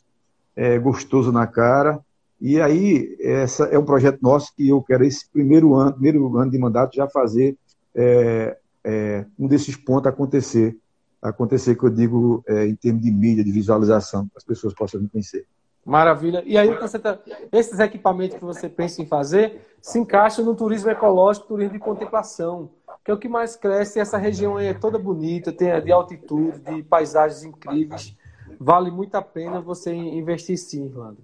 [0.55, 2.04] é, gostoso na cara,
[2.47, 6.51] e aí, essa é um projeto nosso que eu quero, esse primeiro ano, primeiro ano
[6.51, 7.57] de mandato, já fazer
[7.95, 10.77] é, é, um desses pontos acontecer.
[11.23, 15.09] Acontecer, que eu digo, é, em termos de mídia, de visualização, as pessoas possam me
[15.09, 15.47] conhecer.
[15.87, 16.43] Maravilha.
[16.45, 16.69] E aí,
[17.01, 17.19] tá,
[17.51, 22.69] esses equipamentos que você pensa em fazer se encaixam no turismo ecológico, turismo de contemplação,
[23.03, 23.99] que é o que mais cresce.
[23.99, 28.15] Essa região é toda bonita, tem de altitude, de paisagens incríveis.
[28.61, 31.17] Vale muito a pena você investir sim, Irlanda.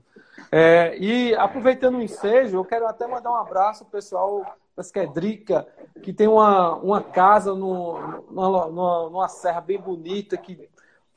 [0.53, 4.45] É, e aproveitando o ensejo, eu quero até mandar um abraço ao pessoal
[4.77, 5.67] da Esquedrica,
[6.03, 10.69] que tem uma, uma casa no, numa, numa, numa serra bem bonita, que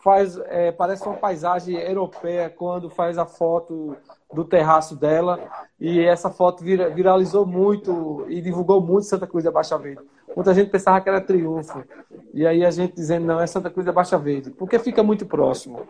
[0.04, 3.96] faz é, parece uma paisagem europeia quando faz a foto
[4.32, 5.40] do terraço dela.
[5.80, 10.04] E essa foto vira, viralizou muito e divulgou muito Santa Cruz da Baixa Verde.
[10.36, 11.84] Muita gente pensava que era triunfo.
[12.34, 15.26] E aí a gente dizendo, não, é Santa Cruz da Baixa Verde, porque fica muito
[15.26, 15.88] próximo.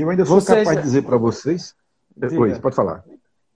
[0.00, 0.58] Eu ainda sou vocês...
[0.58, 1.74] capaz de dizer para vocês.
[2.16, 3.04] Depois, pode falar.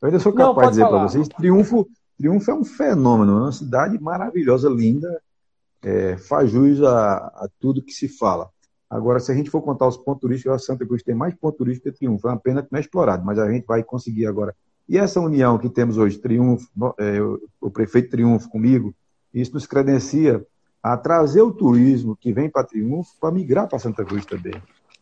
[0.00, 3.40] Eu ainda sou capaz Não, de dizer para vocês: Triunfo, Triunfo é um fenômeno, é
[3.42, 5.20] uma cidade maravilhosa, linda,
[5.83, 8.48] é, faz jus a, a, tudo que se fala.
[8.88, 11.59] Agora, se a gente for contar os pontos turísticos, a Santa Cruz tem mais pontos
[11.59, 12.26] turísticos que Triunfo.
[12.26, 14.55] É uma pena que não é explorado, mas a gente vai conseguir agora.
[14.88, 17.20] E essa união que temos hoje, Triunfo, é,
[17.61, 18.94] o prefeito Triunfo comigo,
[19.33, 20.44] isso nos credencia
[20.83, 24.61] a trazer o turismo que vem para Triunfo para migrar para Santa Cruz também.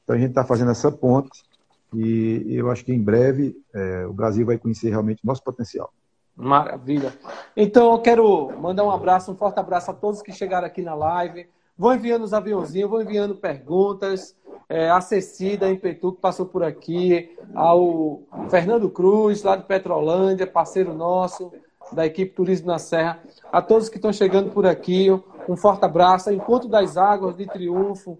[0.09, 1.44] Então a gente está fazendo essa ponte
[1.92, 5.92] e eu acho que em breve é, o Brasil vai conhecer realmente o nosso potencial.
[6.35, 7.12] Maravilha.
[7.55, 10.94] Então eu quero mandar um abraço, um forte abraço a todos que chegaram aqui na
[10.94, 11.47] live.
[11.77, 14.35] Vão enviando os aviãozinhos, vão enviando perguntas.
[14.66, 20.94] É, a Cecida Impetu, que passou por aqui, ao Fernando Cruz, lá de Petrolândia, parceiro
[20.94, 21.53] nosso,
[21.92, 23.21] da equipe Turismo na Serra,
[23.53, 25.09] a todos que estão chegando por aqui,
[25.47, 26.33] um forte abraço.
[26.33, 28.18] Encontro das Águas de Triunfo,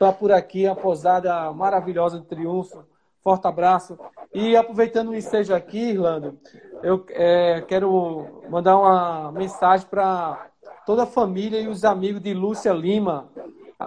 [0.00, 2.82] está por aqui, a posada maravilhosa de Triunfo.
[3.22, 3.98] Forte abraço.
[4.32, 6.38] E aproveitando o ensejo aqui, Irlando,
[6.82, 10.48] eu é, quero mandar uma mensagem para
[10.86, 13.28] toda a família e os amigos de Lúcia Lima,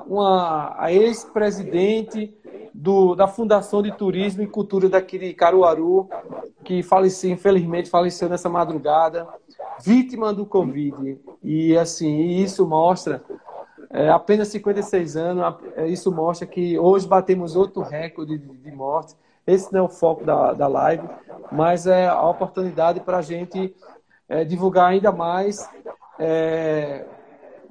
[0.06, 2.38] uma, a ex-presidente
[3.18, 6.08] da Fundação de Turismo e Cultura daqui de Caruaru,
[6.64, 9.28] que faleceu, infelizmente faleceu nessa madrugada,
[9.84, 11.20] vítima do Covid.
[11.44, 13.24] E assim, isso mostra,
[13.94, 19.16] é, apenas 56 anos, é, isso mostra que hoje batemos outro recorde de, morte.
[19.46, 21.08] Esse não é o foco da, da live,
[21.52, 23.76] mas é a oportunidade para a gente
[24.28, 25.70] é, divulgar ainda mais
[26.18, 27.06] é,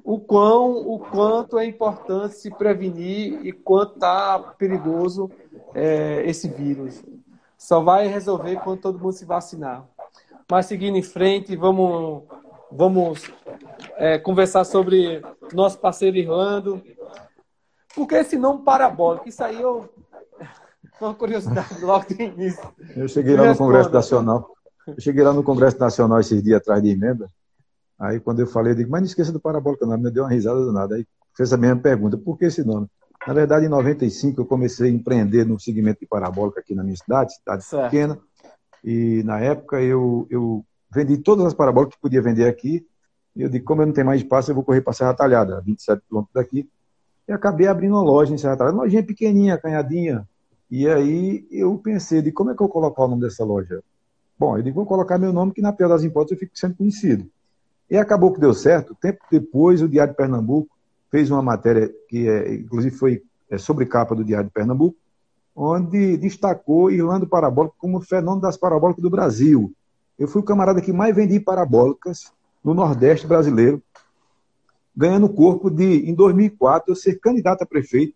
[0.01, 5.29] o, quão, o quanto é importante se prevenir e quanto está perigoso
[5.75, 7.03] é, esse vírus.
[7.57, 9.85] Só vai resolver quando todo mundo se vacinar.
[10.49, 12.23] Mas seguindo em frente, vamos,
[12.75, 13.31] vamos
[13.97, 15.21] é, conversar sobre
[15.53, 16.81] nosso parceiro Irlando.
[17.95, 19.29] Por que esse nome parabólico?
[19.29, 19.89] Isso aí eu.
[20.99, 22.63] Uma curiosidade logo do início.
[22.95, 24.49] Eu cheguei lá no Congresso Nacional.
[24.87, 27.27] Eu cheguei lá no Congresso Nacional esses dias atrás de emenda.
[27.99, 29.97] Aí quando eu falei, eu digo, mas não esqueça do parabólico, não.
[29.97, 30.95] Me deu uma risada do nada.
[30.95, 31.05] Aí
[31.35, 32.87] fez a mesma pergunta, por que esse nome?
[33.25, 36.95] Na verdade, em 95 eu comecei a empreender no segmento de parabólica aqui na minha
[36.95, 37.83] cidade, cidade certo.
[37.85, 38.19] pequena.
[38.83, 42.85] E na época eu, eu vendi todas as parabólicas que podia vender aqui.
[43.35, 45.61] E eu digo, como eu não tenho mais espaço, eu vou correr para Serra Talhada,
[45.61, 46.69] 27 quilômetros daqui.
[47.27, 50.27] E acabei abrindo uma loja em Serra Talhada, uma lojinha pequenininha, canhadinha.
[50.69, 53.83] E aí eu pensei, de como é que eu colocar o nome dessa loja?
[54.37, 56.75] Bom, eu digo, vou colocar meu nome, que na pior das hipóteses eu fico sendo
[56.75, 57.29] conhecido.
[57.89, 58.95] E acabou que deu certo.
[58.95, 60.69] Tempo depois, o Diário de Pernambuco
[61.11, 64.97] fez uma matéria que, é, inclusive, foi é, sobre capa do Diário de Pernambuco,
[65.55, 69.71] onde destacou Irlando Parabólica como o fenômeno das parabólicas do Brasil.
[70.17, 72.31] Eu fui o camarada que mais vendi parabólicas
[72.63, 73.81] no Nordeste brasileiro,
[74.95, 78.15] ganhando corpo de, em 2004, eu ser candidato a prefeito,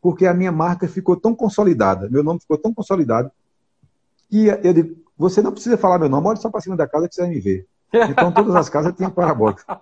[0.00, 3.30] porque a minha marca ficou tão consolidada, meu nome ficou tão consolidado,
[4.28, 7.08] que eu digo, você não precisa falar meu nome, olha só para cima da casa
[7.08, 7.66] que você vai me ver.
[7.92, 9.80] Então todas as casas tinham parabólica.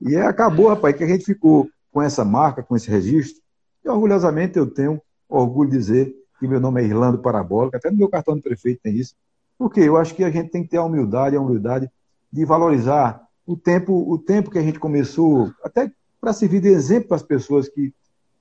[0.00, 3.42] E acabou, rapaz, que a gente ficou com essa marca, com esse registro.
[3.84, 7.96] E orgulhosamente eu tenho orgulho de dizer que meu nome é Irlando Parabólica, até no
[7.96, 9.14] meu cartão de prefeito tem isso.
[9.60, 11.90] Porque eu acho que a gente tem que ter a humildade, a humildade
[12.32, 17.08] de valorizar o tempo, o tempo que a gente começou, até para servir de exemplo
[17.08, 17.92] para as pessoas que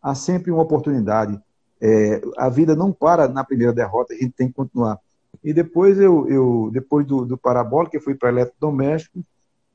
[0.02, 1.38] há sempre uma oportunidade.
[1.82, 4.98] É, a vida não para na primeira derrota, a gente tem que continuar.
[5.44, 9.22] E depois eu, eu depois do, do parabólico, eu fui para eletrodoméstico,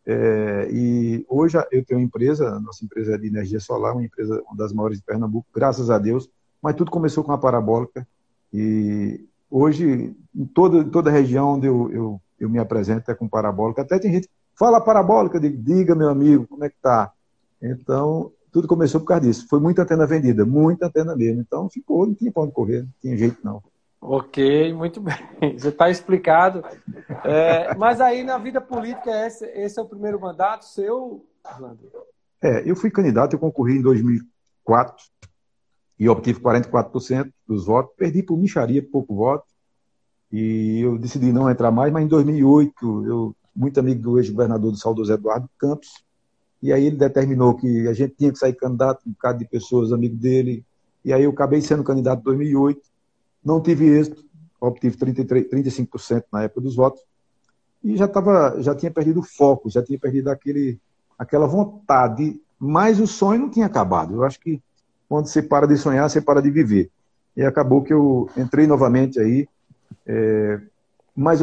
[0.06, 4.42] é, e hoje eu tenho uma empresa, nossa empresa é de energia solar, uma empresa
[4.46, 6.26] uma das maiores de Pernambuco, graças a Deus,
[6.62, 8.08] mas tudo começou com a parabólica,
[8.50, 13.14] e hoje, em toda, em toda a região onde eu, eu, eu me apresento é
[13.14, 17.12] com parabólica, até tem gente, fala parabólica, digo, diga meu amigo, como é que tá?
[17.62, 22.04] Então, tudo começou por causa disso, foi muita antena vendida, muita antena mesmo, então ficou,
[22.04, 23.62] não tinha para onde correr, não tinha jeito não.
[24.00, 25.16] Ok, muito bem.
[25.56, 26.62] Você está explicado.
[27.24, 31.90] É, mas aí na vida política, esse, esse, é o primeiro mandato seu, Orlando?
[32.42, 35.04] É, eu fui candidato, eu concorri em 2004
[36.04, 37.94] e obtive 44% dos votos.
[37.96, 39.46] Perdi por micharia, pouco voto.
[40.30, 44.76] E eu decidi não entrar mais, mas em 2008, eu, muito amigo do ex-governador do
[44.76, 46.04] saudoso Eduardo Campos,
[46.62, 49.92] e aí ele determinou que a gente tinha que sair candidato, um bocado de pessoas,
[49.92, 50.62] amigo dele.
[51.02, 52.82] E aí eu acabei sendo candidato em 2008
[53.42, 54.22] não tive êxito,
[54.60, 57.02] obtive 33, 35% na época dos votos,
[57.82, 60.78] e já, tava, já tinha perdido o foco, já tinha perdido aquele,
[61.18, 64.14] aquela vontade, mas o sonho não tinha acabado.
[64.14, 64.62] Eu acho que
[65.08, 66.90] quando você para de sonhar, você para de viver.
[67.36, 69.48] E acabou que eu entrei novamente aí,
[70.06, 70.60] é,
[71.16, 71.40] mas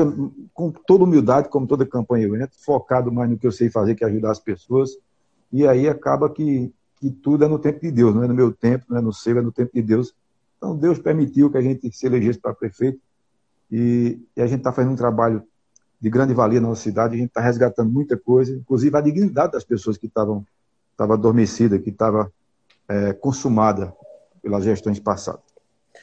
[0.54, 3.96] com toda humildade, como toda campanha eu entro, focado mais no que eu sei fazer,
[3.96, 4.92] que é ajudar as pessoas,
[5.52, 8.52] e aí acaba que, que tudo é no tempo de Deus, não é no meu
[8.52, 10.14] tempo, não é no seu, é no tempo de Deus,
[10.62, 13.00] então, Deus permitiu que a gente se elegesse para prefeito.
[13.72, 15.42] E, e a gente está fazendo um trabalho
[16.00, 19.54] de grande valia na nossa cidade, a gente está resgatando muita coisa, inclusive a dignidade
[19.54, 20.46] das pessoas que estavam
[20.92, 22.32] estava adormecida, que estava
[22.92, 23.96] é, consumada
[24.42, 25.42] pelas gestões passadas.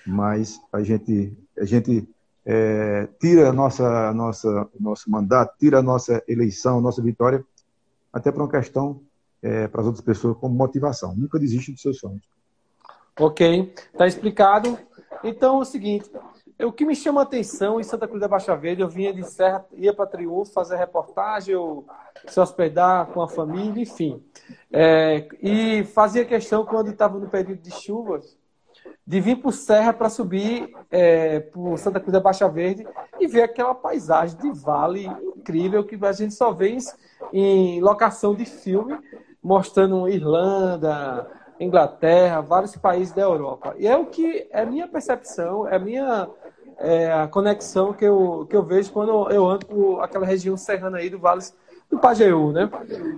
[0.07, 2.09] Mas a gente, a gente
[2.47, 7.45] é, tira nossa, nossa, nosso mandato, tira a nossa eleição, nossa vitória,
[8.11, 9.03] até para uma questão
[9.43, 11.15] é, para as outras pessoas como motivação.
[11.15, 12.23] Nunca desiste dos seus sonhos.
[13.21, 14.79] Ok, está explicado.
[15.23, 16.11] Então é o seguinte,
[16.65, 19.23] o que me chama a atenção em Santa Cruz da Baixa Verde, eu vinha de
[19.23, 21.87] Serra, ia para Triunfo fazer reportagem, ou
[22.27, 24.23] se hospedar com a família, enfim.
[24.73, 28.37] É, e fazia questão, quando estava no período de chuvas,
[29.07, 32.87] de vir por Serra para subir é, por Santa Cruz da Baixa Verde
[33.19, 36.77] e ver aquela paisagem de vale incrível que a gente só vê
[37.33, 38.99] em locação de filme,
[39.43, 41.27] mostrando Irlanda,
[41.61, 43.75] Inglaterra, vários países da Europa.
[43.79, 46.29] E é o que é minha percepção, é minha
[46.79, 51.11] é, a conexão que eu, que eu vejo quando eu ando aquela região serrana aí
[51.11, 51.43] do Vale
[51.91, 52.69] do Pajeú, né?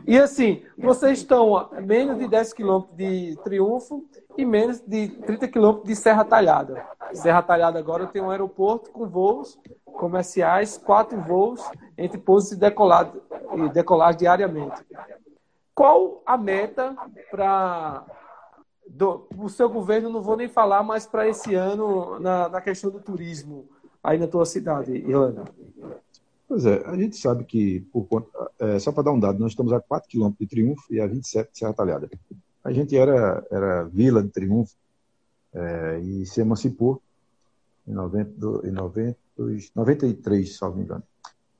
[0.07, 4.05] E assim, vocês estão a menos de 10 quilômetros de Triunfo
[4.37, 6.87] e menos de 30 quilômetros de Serra Talhada.
[7.13, 11.61] Serra Talhada agora tem um aeroporto com voos comerciais, quatro voos
[11.99, 13.13] entre pousos e decolagem,
[13.55, 14.87] e decolagem diariamente.
[15.75, 16.97] Qual a meta
[17.31, 18.05] para
[19.37, 23.01] o seu governo, não vou nem falar, mas para esse ano, na, na, questão do
[23.01, 23.69] turismo
[24.03, 25.45] aí na tua cidade, Irlanda?
[26.49, 29.73] Pois é, a gente sabe que, conta, é, só para dar um dado, nós estamos
[29.73, 32.11] a 4 quilômetros de Triunfo e a 27 de Serra Talhada.
[32.65, 34.75] A gente era, era vila de Triunfo
[35.55, 37.01] é, e se emancipou
[37.87, 39.19] em, 90, em 90,
[39.75, 41.03] 93, se não me engano.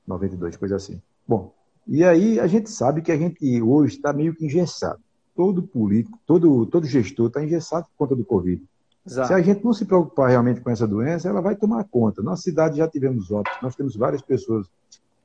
[0.07, 1.01] 92, coisa assim.
[1.27, 1.55] Bom,
[1.87, 5.01] e aí a gente sabe que a gente hoje está meio que engessado
[5.35, 8.63] todo político, todo, todo gestor está engessado por conta do Covid.
[9.07, 9.29] Exato.
[9.29, 12.23] Se a gente não se preocupar realmente com essa doença, ela vai tomar conta.
[12.23, 14.67] Nossa cidade já tivemos óbitos, nós temos várias pessoas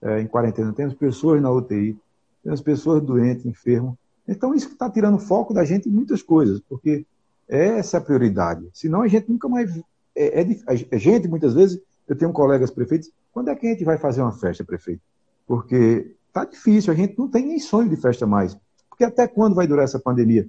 [0.01, 1.97] é, em quarentena, temos pessoas na UTI,
[2.43, 3.95] temos pessoas doentes, enfermas.
[4.27, 7.05] Então, isso está tirando foco da gente em muitas coisas, porque
[7.47, 8.67] é essa a prioridade.
[8.73, 9.75] Senão, a gente nunca mais.
[10.15, 13.83] É, é, a gente, muitas vezes, eu tenho colegas prefeitos, quando é que a gente
[13.83, 15.01] vai fazer uma festa, prefeito?
[15.45, 18.57] Porque está difícil, a gente não tem nem sonho de festa mais.
[18.95, 20.47] Porque até quando vai durar essa pandemia?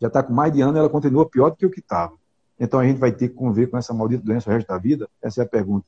[0.00, 2.14] Já está com mais de ano e ela continua pior do que o que estava.
[2.58, 5.06] Então a gente vai ter que conviver com essa maldita doença o resto da vida?
[5.20, 5.86] Essa é a pergunta.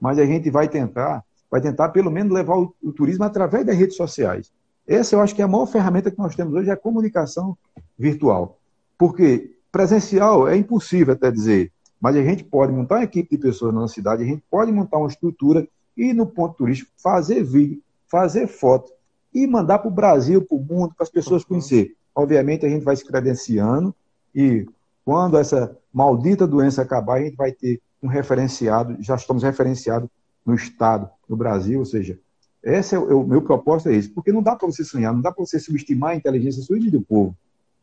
[0.00, 3.76] Mas a gente vai tentar, vai tentar pelo menos levar o, o turismo através das
[3.76, 4.52] redes sociais.
[4.84, 7.56] Essa eu acho que é a maior ferramenta que nós temos hoje, é a comunicação
[7.96, 8.58] virtual.
[8.98, 13.72] Porque presencial é impossível até dizer, mas a gente pode montar uma equipe de pessoas
[13.72, 18.48] na cidade, a gente pode montar uma estrutura e no ponto turístico fazer vídeo, fazer
[18.48, 18.90] foto,
[19.34, 21.48] e mandar para o Brasil, para o mundo, para as pessoas uhum.
[21.48, 21.96] conhecer.
[22.14, 23.94] Obviamente, a gente vai se credenciando
[24.34, 24.66] e
[25.04, 30.08] quando essa maldita doença acabar, a gente vai ter um referenciado, já estamos referenciados
[30.44, 32.18] no Estado, no Brasil, ou seja,
[32.62, 35.12] esse é o, é o meu propósito é esse, porque não dá para você sonhar,
[35.12, 37.36] não dá para você subestimar a inteligência sua e do povo.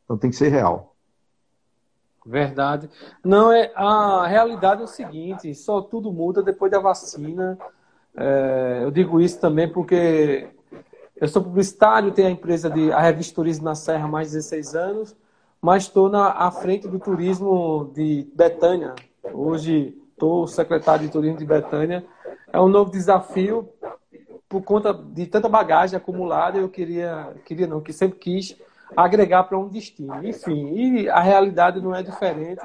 [0.03, 0.95] Então tem que ser real.
[2.25, 2.89] Verdade.
[3.23, 7.57] Não, é, a realidade é o seguinte, só tudo muda depois da vacina.
[8.15, 10.49] É, eu digo isso também porque
[11.21, 14.37] eu sou publicitário, tenho a empresa de a revista Turismo na Serra há mais de
[14.37, 15.15] 16 anos,
[15.61, 18.95] mas estou na à frente do turismo de Betânia.
[19.31, 22.03] Hoje estou secretário de turismo de Betânia.
[22.51, 23.69] É um novo desafio
[24.49, 26.57] por conta de tanta bagagem acumulada.
[26.57, 28.57] Eu queria, queria não, que sempre quis
[28.97, 30.25] agregar para um destino.
[30.27, 32.63] Enfim, e a realidade não é diferente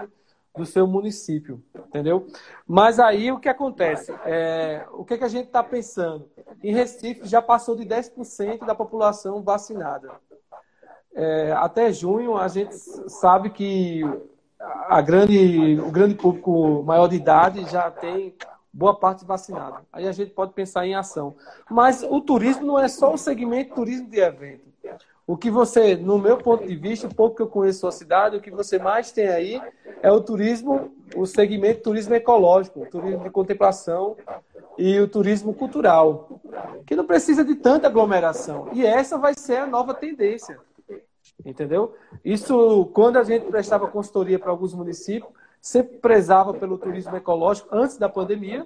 [0.57, 2.27] do seu município, entendeu?
[2.67, 4.13] Mas aí o que acontece?
[4.25, 6.29] É, o que, é que a gente está pensando?
[6.63, 10.11] Em Recife já passou de 10% da população vacinada.
[11.15, 14.03] É, até junho a gente sabe que
[14.89, 18.35] a grande, o grande público maior de idade já tem
[18.73, 19.81] boa parte vacinada.
[19.93, 21.35] Aí a gente pode pensar em ação.
[21.71, 24.67] Mas o turismo não é só o segmento turismo de evento.
[25.27, 28.41] O que você, no meu ponto de vista, pouco que eu conheço a cidade, o
[28.41, 29.61] que você mais tem aí
[30.01, 34.17] é o turismo, o segmento turismo ecológico, turismo de contemplação
[34.79, 36.41] e o turismo cultural,
[36.87, 38.69] que não precisa de tanta aglomeração.
[38.73, 40.59] E essa vai ser a nova tendência.
[41.45, 41.95] Entendeu?
[42.25, 47.99] Isso, quando a gente prestava consultoria para alguns municípios, sempre prezava pelo turismo ecológico antes
[47.99, 48.65] da pandemia.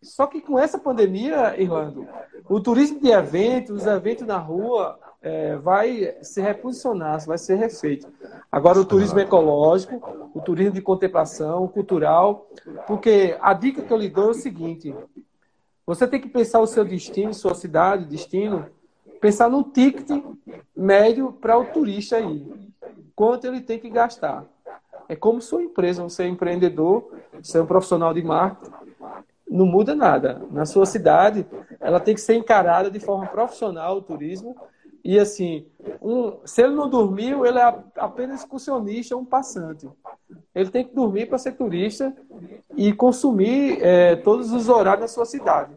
[0.00, 2.06] Só que com essa pandemia, Irlando,
[2.48, 8.06] o turismo de eventos, os eventos na rua, é, vai se reposicionar, vai ser refeito.
[8.50, 12.48] Agora, o turismo ecológico, o turismo de contemplação, cultural,
[12.86, 14.94] porque a dica que eu lhe dou é o seguinte:
[15.84, 18.66] você tem que pensar o seu destino, sua cidade, destino,
[19.20, 20.08] pensar num ticket
[20.76, 22.46] médio para o turista aí.
[23.14, 24.44] Quanto ele tem que gastar.
[25.08, 27.10] É como sua empresa, você é empreendedor,
[27.42, 28.70] você é um profissional de marketing,
[29.48, 30.42] não muda nada.
[30.50, 31.46] Na sua cidade,
[31.80, 34.54] ela tem que ser encarada de forma profissional, o turismo,
[35.08, 35.64] e assim,
[36.02, 39.88] um, se ele não dormiu, ele é apenas excursionista, um passante.
[40.54, 42.14] Ele tem que dormir para ser turista
[42.76, 45.72] e consumir é, todos os horários da sua cidade.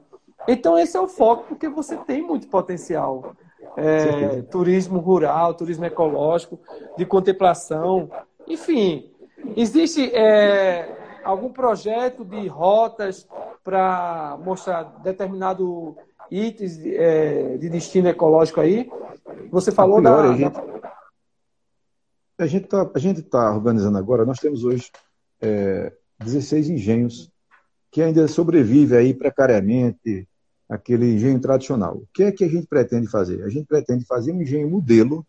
[0.49, 3.33] Então esse é o foco, porque você tem muito potencial.
[3.77, 6.59] É, turismo rural, turismo ecológico,
[6.97, 8.11] de contemplação,
[8.45, 9.13] enfim.
[9.55, 13.25] Existe é, algum projeto de rotas
[13.63, 15.95] para mostrar determinado
[16.31, 18.89] itens é, de destino ecológico aí?
[19.51, 20.63] Você falou priori, da,
[22.37, 24.89] a gente, a gente está tá organizando agora, nós temos hoje
[25.41, 27.31] é, 16 engenhos
[27.91, 30.27] que ainda sobrevivem aí precariamente
[30.69, 31.97] aquele engenho tradicional.
[31.97, 33.43] O que é que a gente pretende fazer?
[33.43, 35.25] A gente pretende fazer um engenho modelo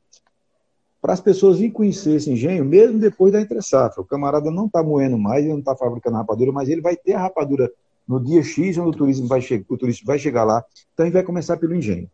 [1.00, 4.00] para as pessoas virem conhecer esse engenho, mesmo depois da entre-safra.
[4.00, 7.14] O camarada não está moendo mais, ele não está fabricando rapadura, mas ele vai ter
[7.14, 7.68] a rapadura
[8.06, 10.64] no dia X, onde o turismo vai chegar, o turista vai chegar lá.
[10.92, 12.10] Então, a gente vai começar pelo engenho.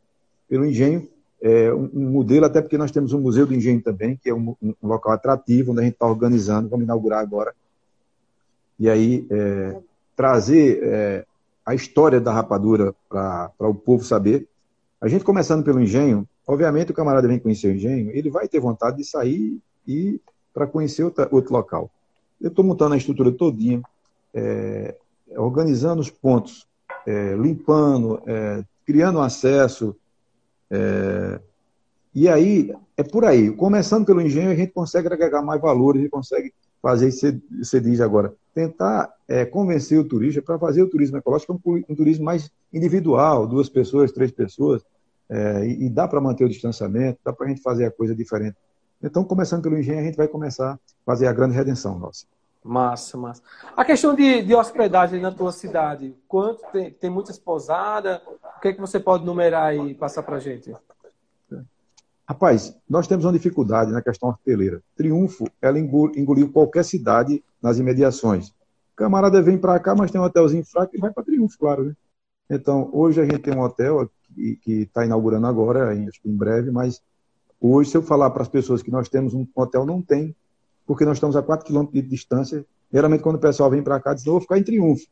[0.49, 1.09] Pelo engenho,
[1.41, 4.35] é, um, um, modelo, até porque nós temos um museu do engenho também, que é
[4.35, 7.55] um, um, local atrativo, onde a gente está organizando, vamos inaugurar agora.
[8.79, 9.77] E aí, é,
[10.17, 11.25] trazer é,
[11.65, 14.49] a história da rapadura para o povo saber.
[15.01, 18.59] A gente começando pelo engenho, Obviamente, o camarada vem conhecer o engenho, ele vai ter
[18.59, 20.19] vontade de sair e
[20.55, 21.91] para conhecer outra, outro local.
[22.41, 23.83] Eu estou montando a estrutura todinha,
[24.33, 24.97] é,
[25.37, 26.67] organizando os pontos,
[27.07, 29.97] é, limpando, é, criando acesso.
[30.71, 31.41] É,
[32.15, 33.51] e aí, é por aí.
[33.51, 36.53] Começando pelo engenho, a gente consegue agregar mais valores e consegue
[36.83, 38.33] fazer isso você diz agora.
[38.55, 43.47] Tentar é, convencer o turista para fazer o turismo ecológico um, um turismo mais individual,
[43.47, 44.83] duas pessoas, três pessoas
[45.29, 48.15] é, e, e, dá para manter o distanciamento, dá para a gente fazer a coisa
[48.15, 48.57] diferente.
[49.03, 52.27] Então, começando pelo engenho, a gente vai começar a fazer a grande redenção nossa.
[52.63, 53.43] Massa, massa.
[53.77, 58.21] A questão de, de hospedagem na tua cidade, quanto tem, tem muitas pousadas?
[58.57, 60.75] O que é que você pode numerar e passar para gente?
[62.29, 64.83] Rapaz, nós temos uma dificuldade na questão hoteleira.
[64.95, 68.53] Triunfo, ela engoliu qualquer cidade nas imediações.
[68.95, 71.97] Camarada vem para cá, mas tem um hotelzinho fraco e vai para Triunfo, claro, né?
[72.51, 77.01] Então, hoje a gente tem um hotel que está inaugurando agora, em, em breve, mas
[77.61, 80.35] hoje, se eu falar para as pessoas que nós temos um hotel, não tem,
[80.89, 82.65] porque nós estamos a 4 quilômetros de distância.
[82.91, 85.07] Geralmente, quando o pessoal vem para cá, diz, vou ficar em triunfo.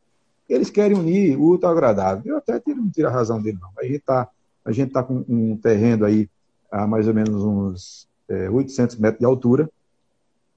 [0.49, 2.23] Eles querem unir o útil agradável.
[2.25, 3.69] Eu até tiro, não tiro a razão dele, não.
[3.77, 6.31] A gente está tá com um terreno aí
[6.73, 9.71] a mais ou menos uns é, 800 metros de altura,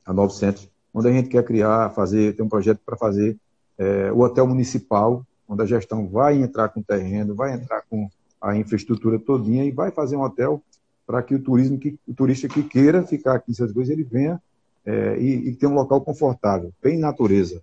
[0.06, 3.38] a 900, onde a gente quer criar, fazer, tem um projeto para fazer
[3.78, 8.10] é, o hotel municipal, onde a gestão vai entrar com terreno, vai entrar com
[8.42, 10.64] a infraestrutura todinha e vai fazer um hotel
[11.06, 14.42] para que o turismo, que, o turista que queira ficar aqui em Santa ele venha
[14.86, 17.62] é, e, e tenha um local confortável, bem natureza.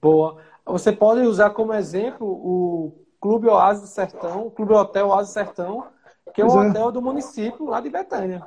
[0.00, 0.36] Boa.
[0.64, 5.34] Você pode usar como exemplo o Clube Oásis do Sertão, o Clube Hotel Oásis do
[5.34, 5.86] Sertão,
[6.34, 6.68] que é um é.
[6.68, 8.46] hotel do município lá de Betânia.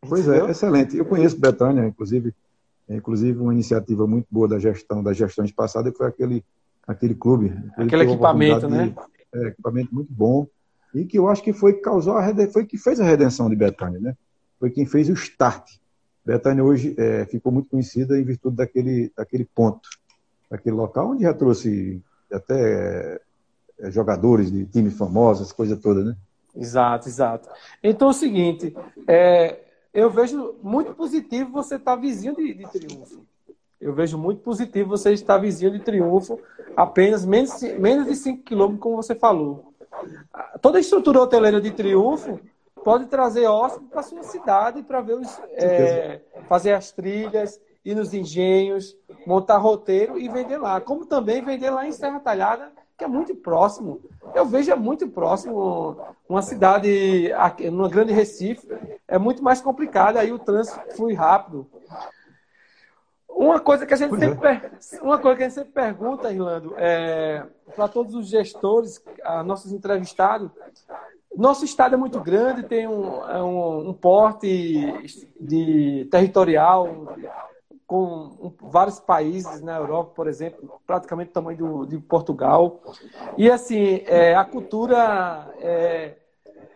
[0.00, 0.48] Pois é, Entendeu?
[0.48, 0.96] é, excelente.
[0.96, 2.34] Eu conheço Betânia, inclusive,
[2.88, 6.44] inclusive uma iniciativa muito boa da gestão, das gestões passadas, foi aquele,
[6.86, 7.54] aquele clube.
[7.76, 8.94] Aquele equipamento, né?
[9.34, 10.46] é, equipamento muito bom,
[10.94, 13.56] e que eu acho que foi que causou a foi que fez a redenção de
[13.56, 14.16] Betânia, né?
[14.58, 15.70] Foi quem fez o start.
[16.28, 19.88] Betânia hoje é, ficou muito conhecida em virtude daquele, daquele ponto,
[20.50, 23.18] daquele local onde já trouxe até
[23.78, 26.14] é, jogadores de times famosos, coisa toda, né?
[26.54, 27.48] Exato, exato.
[27.82, 28.76] Então é o seguinte,
[29.06, 29.58] é,
[29.94, 33.24] eu vejo muito positivo você estar vizinho de, de Triunfo.
[33.80, 36.38] Eu vejo muito positivo você estar vizinho de Triunfo,
[36.76, 39.72] apenas menos, menos de 5 quilômetros, como você falou.
[40.60, 42.38] Toda a estrutura hoteleira de Triunfo
[42.88, 48.14] pode trazer hóspedes para sua cidade para ver os, é, fazer as trilhas, ir nos
[48.14, 50.80] engenhos, montar roteiro e vender lá.
[50.80, 54.00] Como também vender lá em Serra Talhada, que é muito próximo.
[54.34, 57.30] Eu vejo é muito próximo uma cidade,
[57.70, 58.66] numa grande Recife,
[59.06, 61.66] é muito mais complicado, aí o trânsito flui rápido.
[63.28, 64.70] Uma coisa que a gente sempre, é.
[65.02, 67.44] uma coisa que a gente sempre pergunta, Irlando, é,
[67.76, 70.50] para todos os gestores, a nossos entrevistados,
[71.42, 74.92] nosso estado é muito grande, tem um, é um, um porte
[75.40, 77.16] de territorial
[77.86, 82.82] com vários países na Europa, por exemplo, praticamente o tamanho do, de Portugal.
[83.36, 86.16] E assim, é, a cultura, é,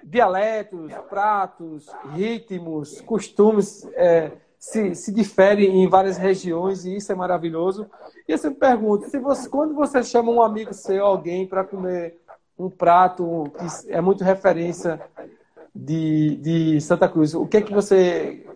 [0.03, 4.31] dialetos, pratos, ritmos, costumes é,
[4.63, 7.91] se, se difere em várias regiões e isso é maravilhoso.
[8.29, 12.22] E eu sempre pergunto, se você, quando você chama um amigo seu, alguém, para comer
[12.63, 15.01] um prato que é muito referência
[15.75, 18.47] de, de Santa Cruz, o que é que você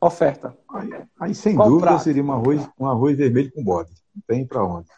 [0.00, 0.56] oferta?
[0.72, 0.90] Aí,
[1.20, 2.04] aí sem Qual dúvida prato?
[2.04, 3.90] seria um arroz, um arroz vermelho com bode.
[4.14, 4.88] Não tem para onde.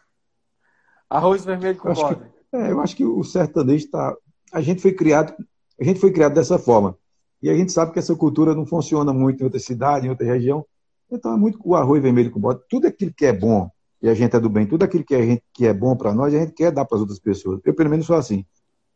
[1.11, 2.21] Arroz vermelho com bode.
[2.51, 4.15] Que, é, eu acho que o sertanejo está.
[4.53, 5.35] A gente foi criado,
[5.81, 6.97] a gente foi criado dessa forma.
[7.43, 10.27] E a gente sabe que essa cultura não funciona muito em outra cidade, em outra
[10.27, 10.65] região.
[11.11, 12.61] Então é muito o arroz vermelho com bode.
[12.69, 13.69] Tudo aquilo que é bom
[14.03, 16.13] e a gente é do bem, tudo aquilo que, a gente, que é bom para
[16.13, 17.61] nós, a gente quer dar para as outras pessoas.
[17.65, 18.45] Eu, pelo menos, sou assim.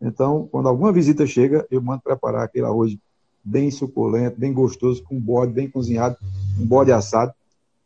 [0.00, 2.96] Então, quando alguma visita chega, eu mando preparar aquele arroz
[3.42, 6.16] bem suculento, bem gostoso, com bode bem cozinhado,
[6.61, 7.32] um bode assado.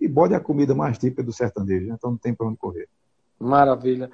[0.00, 2.88] E bode é a comida mais típica do sertanejo, então não tem para onde correr.
[3.38, 4.10] Maravilha.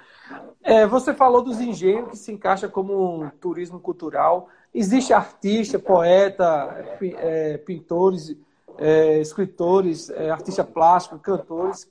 [0.63, 4.49] É, você falou dos engenhos que se encaixa como um turismo cultural.
[4.75, 8.37] Existe artista, poeta, é, pintores
[8.79, 11.89] é, escritores, é, artista plástico, cantores.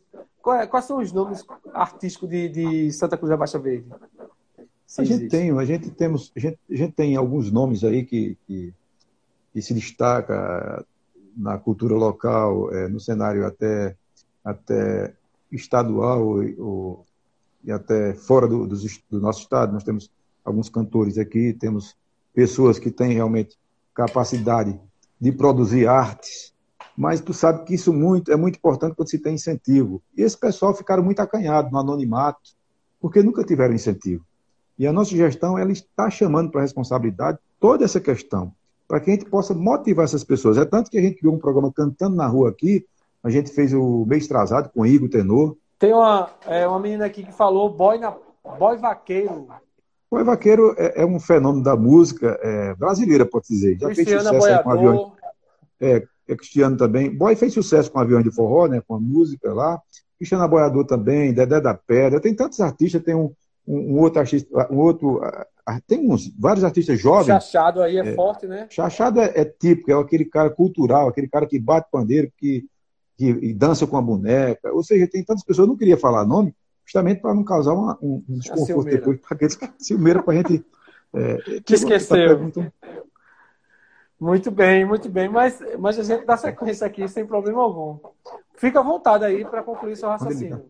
[0.48, 1.44] É, quais são os nomes
[1.74, 3.88] artísticos de, de Santa Cruz da Baixa Verde?
[4.98, 8.38] a gente tem, a gente temos, a gente, a gente tem alguns nomes aí que,
[8.46, 8.74] que,
[9.52, 10.86] que se destaca
[11.36, 13.96] na cultura local, é, no cenário até,
[14.44, 15.14] até
[15.52, 16.26] estadual
[16.58, 17.06] ou,
[17.64, 18.78] e até fora do, do,
[19.10, 19.74] do nosso estado.
[19.74, 20.10] Nós temos
[20.44, 21.96] alguns cantores aqui, temos
[22.34, 23.58] pessoas que têm realmente
[23.94, 24.80] capacidade
[25.20, 26.54] de produzir artes,
[26.98, 30.02] mas tu sabe que isso muito, é muito importante quando se tem incentivo.
[30.18, 32.52] E esse pessoal ficaram muito acanhados no anonimato,
[33.00, 34.24] porque nunca tiveram incentivo.
[34.78, 38.52] E a nossa gestão ela está chamando para responsabilidade toda essa questão,
[38.88, 40.58] para que a gente possa motivar essas pessoas.
[40.58, 42.86] É tanto que a gente criou um programa Cantando na Rua aqui,
[43.24, 45.58] a gente fez o mês trazado com o Igor Tenor.
[45.80, 48.16] Tem uma, é, uma menina aqui que falou boy, na,
[48.58, 49.48] boy vaqueiro.
[50.12, 53.78] Boy vaqueiro é, é um fenômeno da música é, brasileira, pode dizer.
[53.80, 55.12] Já Cristiana fez sucesso com aviões.
[55.82, 57.16] É, é Cristiano também.
[57.16, 59.80] Boy fez sucesso com aviões de forró, né, com a música lá.
[60.18, 62.20] Cristiano Boiador também, Dedé da Pedra.
[62.20, 63.32] Tem tantos artistas, tem um,
[63.68, 65.22] um, um outro artista, um outro.
[65.88, 67.28] Tem uns, vários artistas jovens.
[67.28, 68.68] Chachado aí é, é forte, né?
[68.70, 72.66] Chachado é, é, típico, é aquele cara cultural, aquele cara que bate pandeiro, que,
[73.18, 74.72] que dança com a boneca.
[74.72, 76.56] Ou seja, tem tantas pessoas, eu não queria falar nome,
[76.86, 80.66] justamente para não causar uma, um, desconforto depois, para aqueles que para a gente.
[81.14, 82.40] É, que esqueceu.
[82.40, 82.72] Muito...
[84.20, 85.30] muito bem, muito bem.
[85.30, 88.00] Mas, mas a gente dá sequência aqui sem problema algum.
[88.56, 90.66] Fica à vontade aí para concluir seu raciocínio.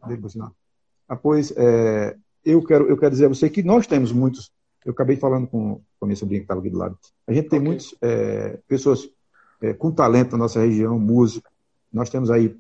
[1.07, 4.51] Ah, pois, é, eu quero, eu quero dizer a você que nós temos muitos.
[4.83, 6.97] Eu acabei falando com, com a minha sobrinha que estava aqui do lado.
[7.27, 7.67] A gente tem okay.
[7.67, 9.09] muitas é, pessoas
[9.61, 11.49] é, com talento na nossa região, música.
[11.91, 12.55] Nós temos aí,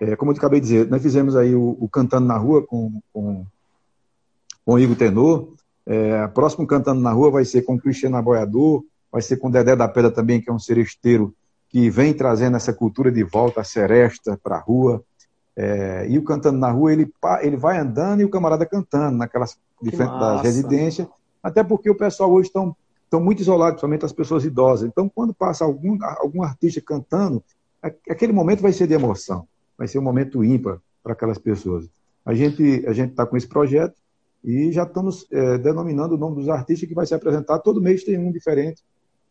[0.00, 3.00] é, como eu acabei de dizer, nós fizemos aí o, o Cantando na Rua com,
[3.12, 3.44] com,
[4.64, 5.54] com o Igor Tenor.
[5.86, 8.84] É, próximo Cantando na Rua vai ser com o Cristiano Aboiador,
[9.14, 11.32] vai ser com o Dedé da Pedra também, que é um seresteiro
[11.68, 15.04] que vem trazendo essa cultura de volta, a seresta para a rua.
[15.54, 17.08] É, e o cantando na rua, ele,
[17.40, 21.06] ele vai andando e o camarada cantando naquelas das residências,
[21.40, 24.88] até porque o pessoal hoje estão estão muito isolados, principalmente as pessoas idosas.
[24.88, 27.40] Então, quando passa algum, algum artista cantando,
[28.10, 29.46] aquele momento vai ser de emoção,
[29.78, 31.88] vai ser um momento ímpar para aquelas pessoas.
[32.26, 33.94] A gente a gente está com esse projeto
[34.42, 37.60] e já estamos é, denominando o nome dos artistas que vai se apresentar.
[37.60, 38.82] Todo mês tem um diferente.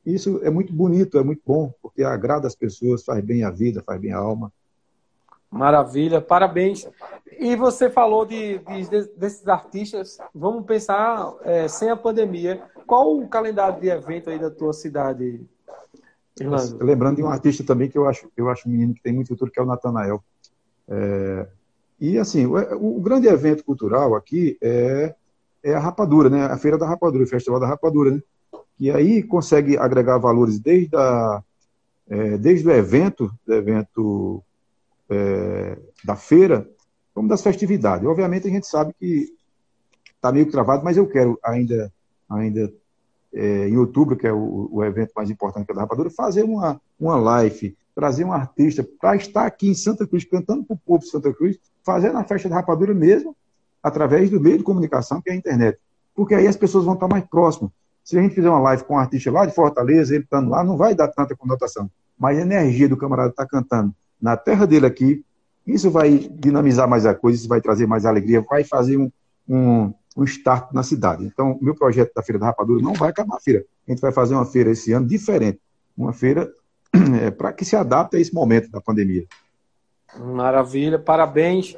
[0.05, 3.81] Isso é muito bonito, é muito bom, porque agrada as pessoas, faz bem a vida,
[3.85, 4.51] faz bem a alma.
[5.49, 6.87] Maravilha, parabéns.
[7.39, 12.63] E você falou de, de desses artistas, vamos pensar é, sem a pandemia.
[12.87, 15.41] Qual o calendário de evento aí da tua cidade,
[16.39, 16.83] Irlando?
[16.83, 19.27] Lembrando de um artista também que eu acho, eu acho um menino que tem muito
[19.27, 20.23] futuro, que é o Natanael.
[20.87, 21.47] É,
[21.99, 25.15] e assim, o, o, grande evento cultural aqui é,
[25.63, 26.45] é a Rapadura, né?
[26.45, 28.21] A Feira da Rapadura, o Festival da Rapadura, né?
[28.79, 31.43] E aí consegue agregar valores desde, a,
[32.09, 34.43] é, desde o evento, do evento
[35.09, 36.67] é, da feira,
[37.13, 38.07] como das festividades.
[38.07, 39.33] Obviamente a gente sabe que
[40.15, 41.91] está meio travado, mas eu quero ainda,
[42.29, 42.73] ainda
[43.33, 47.15] é, em outubro, que é o, o, evento mais importante da Rapadura, fazer uma, uma
[47.15, 51.09] live, trazer um artista para estar aqui em Santa Cruz, cantando para o povo de
[51.09, 53.35] Santa Cruz, fazendo a festa da Rapadura mesmo,
[53.81, 55.77] através do meio de comunicação, que é a internet.
[56.15, 57.71] Porque aí as pessoas vão estar mais próximas.
[58.03, 60.63] Se a gente fizer uma live com um artista lá de Fortaleza, ele estando lá,
[60.63, 61.89] não vai dar tanta conotação.
[62.17, 65.23] Mas a energia do camarada estar tá cantando na terra dele aqui,
[65.65, 69.09] isso vai dinamizar mais a coisa, isso vai trazer mais alegria, vai fazer um,
[69.47, 71.25] um, um start na cidade.
[71.25, 73.63] Então, meu projeto da Feira da Rapadura não vai acabar a feira.
[73.87, 75.59] A gente vai fazer uma feira esse ano diferente.
[75.95, 76.51] Uma feira
[77.21, 79.25] é, para que se adapte a esse momento da pandemia.
[80.19, 81.77] Maravilha, parabéns.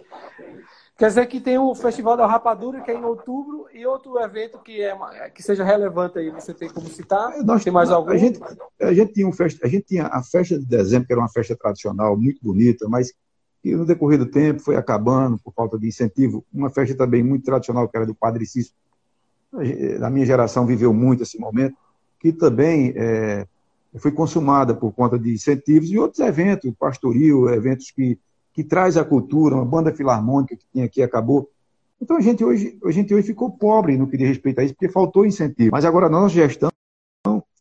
[0.98, 4.58] Quer dizer que tem o Festival da Rapadura, que é em outubro, e outro evento
[4.60, 4.96] que, é,
[5.30, 7.34] que seja relevante aí, você tem como citar?
[7.34, 8.12] É, nós, tem mais algum?
[8.12, 8.40] A gente,
[8.82, 11.28] a gente, tinha um festa, a gente tinha a festa de dezembro, que era uma
[11.28, 13.14] festa tradicional, muito bonita, mas
[13.62, 16.46] que no decorrer do tempo foi acabando por falta de incentivo.
[16.54, 18.74] Uma festa também muito tradicional, que era do Padre Cício.
[20.02, 21.76] A minha geração viveu muito esse momento,
[22.22, 23.46] que também é,
[23.98, 28.18] foi consumada por conta de incentivos e outros eventos, pastoril, eventos que
[28.56, 31.50] que traz a cultura, uma banda filarmônica que tinha aqui acabou.
[32.02, 34.74] Então a gente hoje, a gente hoje ficou pobre no que diz respeito a isso,
[34.74, 35.72] porque faltou incentivo.
[35.74, 36.70] Mas agora, na nossa gestão,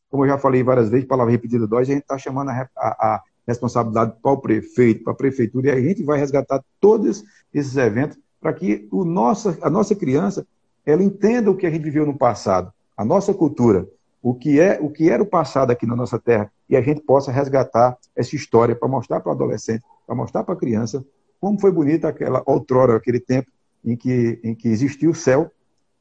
[0.09, 2.89] como eu já falei várias vezes, palavra repetida dói, a gente está chamando a, a,
[2.89, 7.77] a responsabilidade para o prefeito, para a prefeitura, e a gente vai resgatar todos esses
[7.77, 10.47] eventos para que o nossa, a nossa criança
[10.87, 13.89] ela entenda o que a gente viveu no passado, a nossa cultura,
[14.23, 17.01] o que é o que era o passado aqui na nossa terra, e a gente
[17.01, 21.05] possa resgatar essa história para mostrar para o adolescente para mostrar para a criança
[21.41, 23.51] como foi bonita aquela outrora, aquele tempo
[23.85, 25.51] em que, em que existiu o céu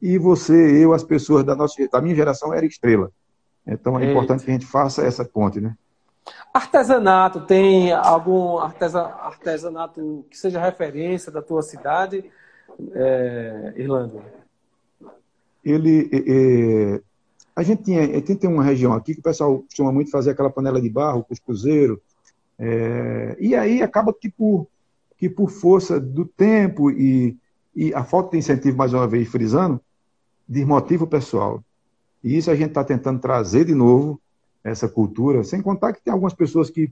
[0.02, 3.12] e você, eu, as pessoas da, nossa, da minha geração era estrela.
[3.66, 4.12] Então é Eita.
[4.12, 5.76] importante que a gente faça essa ponte, né?
[6.54, 12.24] Artesanato, tem algum artesanato que seja referência da tua cidade,
[12.94, 14.22] é, Irlanda?
[15.64, 17.02] Ele, é,
[17.56, 20.82] a gente tinha, tem uma região aqui que o pessoal costuma muito fazer aquela panela
[20.82, 22.02] de barro, cuscuzeiro,
[22.60, 24.68] é, e aí acaba que por,
[25.18, 27.38] que por força do tempo e,
[27.76, 29.80] e a falta de incentivo, mais uma vez frisando,
[30.48, 31.64] desmotiva o pessoal.
[32.24, 34.20] E isso a gente está tentando trazer de novo,
[34.64, 36.90] essa cultura, sem contar que tem algumas pessoas que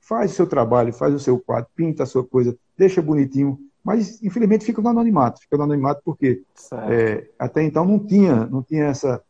[0.00, 4.22] faz o seu trabalho, faz o seu quadro, pinta a sua coisa, deixa bonitinho, mas
[4.22, 6.42] infelizmente fica no anonimato, fica no anonimato porque
[6.90, 9.22] é, até então não tinha, não tinha essa,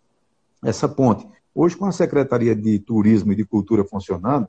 [0.64, 1.26] essa ponte.
[1.54, 4.48] Hoje, com a Secretaria de Turismo e de Cultura funcionando,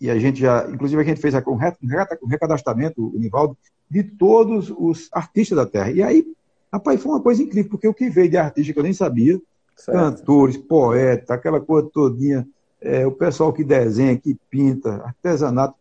[0.00, 3.56] e a gente já, inclusive a gente fez um recadastramento, o Nivaldo,
[3.90, 5.90] de todos os artistas da Terra.
[5.90, 6.24] E aí,
[6.72, 9.40] rapaz, foi uma coisa incrível, porque o que veio de artista que eu nem sabia,
[9.76, 9.98] certo.
[9.98, 12.46] cantores, poetas, aquela coisa todinha,
[12.80, 15.74] é, o pessoal que desenha, que pinta, artesanato.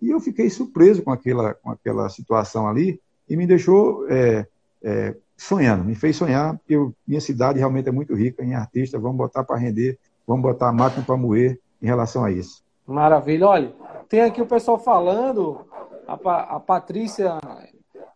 [0.00, 4.46] E eu fiquei surpreso com aquela, com aquela situação ali e me deixou é,
[4.82, 9.00] é, sonhando, me fez sonhar, porque eu, minha cidade realmente é muito rica em artistas,
[9.00, 12.62] vamos botar para render, vamos botar a máquina para moer em relação a isso.
[12.92, 13.48] Maravilha.
[13.48, 13.74] Olha,
[14.08, 15.66] tem aqui o pessoal falando,
[16.06, 17.38] a, a Patrícia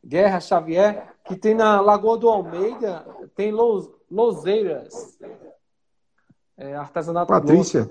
[0.04, 3.04] Guerra Xavier, que tem na Lagoa do Almeida,
[3.34, 5.18] tem Los, Loseiras.
[6.58, 7.90] É, artesanato Patrícia.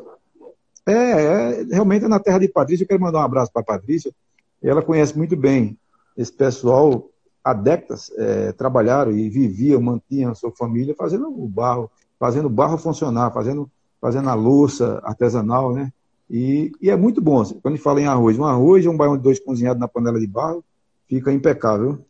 [0.88, 2.84] É, é, realmente é na terra de Patrícia.
[2.84, 4.14] Eu quero mandar um abraço para a Patrícia.
[4.62, 5.78] Ela conhece muito bem
[6.16, 7.10] esse pessoal
[7.44, 12.50] há décadas é, trabalharam e viviam, mantinham a sua família fazendo o barro, fazendo o
[12.50, 13.70] barro funcionar, fazendo,
[14.00, 15.92] fazendo a louça artesanal, né?
[16.30, 17.44] E, e é muito bom.
[17.44, 19.88] Quando a gente fala em arroz, um arroz e um baião de dois cozinhado na
[19.88, 20.64] panela de barro,
[21.08, 22.04] fica impecável.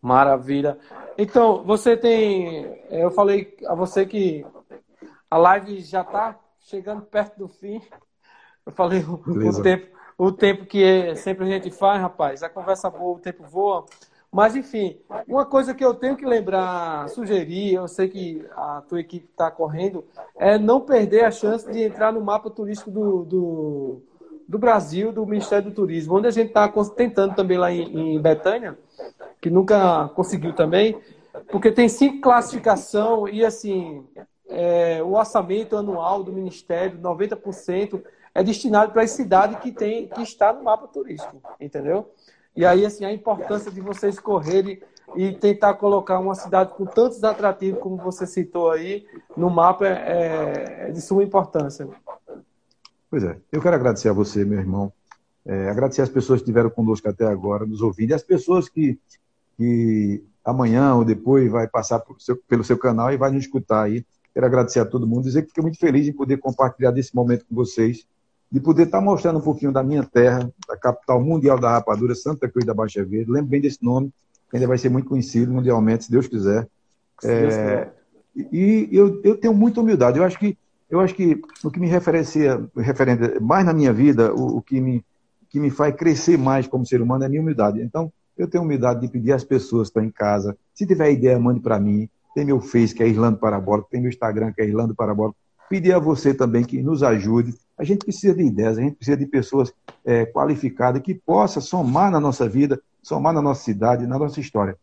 [0.00, 0.78] Maravilha.
[1.16, 2.64] Então, você tem.
[2.90, 4.44] Eu falei a você que
[5.30, 7.80] a live já está chegando perto do fim.
[8.64, 12.42] Eu falei o, o, tempo, o tempo que sempre a gente faz, rapaz.
[12.42, 13.86] A conversa boa, o tempo voa.
[14.30, 19.00] Mas, enfim, uma coisa que eu tenho que lembrar, sugerir, eu sei que a tua
[19.00, 20.04] equipe está correndo,
[20.36, 24.02] é não perder a chance de entrar no mapa turístico do, do,
[24.46, 28.20] do Brasil, do Ministério do Turismo, onde a gente está tentando também lá em, em
[28.20, 28.78] Betânia,
[29.40, 31.00] que nunca conseguiu também,
[31.50, 34.06] porque tem cinco classificação e, assim,
[34.48, 38.02] é, o orçamento anual do Ministério, 90%,
[38.34, 42.10] é destinado para a cidade que, tem, que está no mapa turístico, entendeu?
[42.58, 44.82] E aí, assim, a importância de vocês correrem
[45.14, 49.06] e tentar colocar uma cidade com tantos atrativos como você citou aí
[49.36, 51.88] no mapa é, é, é de suma importância.
[53.08, 53.38] Pois é.
[53.52, 54.92] Eu quero agradecer a você, meu irmão.
[55.46, 58.98] É, agradecer as pessoas que estiveram conosco até agora, nos ouvindo, e as pessoas que,
[59.56, 64.04] que amanhã ou depois vai passar seu, pelo seu canal e vai nos escutar aí.
[64.34, 67.46] Quero agradecer a todo mundo, dizer que fiquei muito feliz em poder compartilhar desse momento
[67.46, 68.04] com vocês
[68.50, 72.48] de poder estar mostrando um pouquinho da minha terra, da capital mundial da rapadura, Santa
[72.48, 73.30] Cruz da Baixa Verde.
[73.30, 74.10] Lembro bem desse nome,
[74.50, 76.66] que ainda vai ser muito conhecido mundialmente, se Deus quiser.
[77.20, 77.90] Se Deus é,
[78.52, 80.18] e eu, eu tenho muita humildade.
[80.18, 80.56] Eu acho que
[80.88, 84.80] eu acho que o que me referencia, referente mais na minha vida, o, o que
[84.80, 85.04] me
[85.50, 87.80] que me faz crescer mais como ser humano é a minha humildade.
[87.80, 91.38] Então, eu tenho humildade de pedir às pessoas que estão em casa, se tiver ideia,
[91.38, 92.08] mande para mim.
[92.34, 95.36] Tem meu Face, que é Irlando Parabólico, tem meu Instagram, que é Irlando Parabólico.
[95.68, 99.16] Pedir a você também que nos ajude a gente precisa de ideias, a gente precisa
[99.16, 99.72] de pessoas
[100.04, 104.76] é, qualificadas que possam somar na nossa vida, somar na nossa cidade, na nossa história.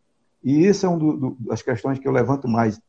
[0.43, 2.79] E essa é uma das questões que eu levanto mais.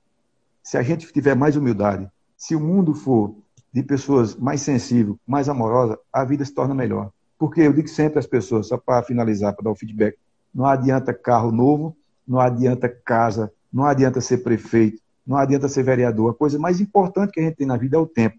[0.63, 3.35] Se a gente tiver mais humildade, se o mundo for
[3.73, 7.11] de pessoas mais sensíveis, mais amorosas, a vida se torna melhor.
[7.39, 10.17] Porque eu digo sempre às pessoas, só para finalizar, para dar o feedback,
[10.55, 11.97] não adianta carro novo,
[12.27, 16.31] não adianta casa, não adianta ser prefeito, não adianta ser vereador.
[16.31, 18.37] A coisa mais importante que a gente tem na vida é o tempo.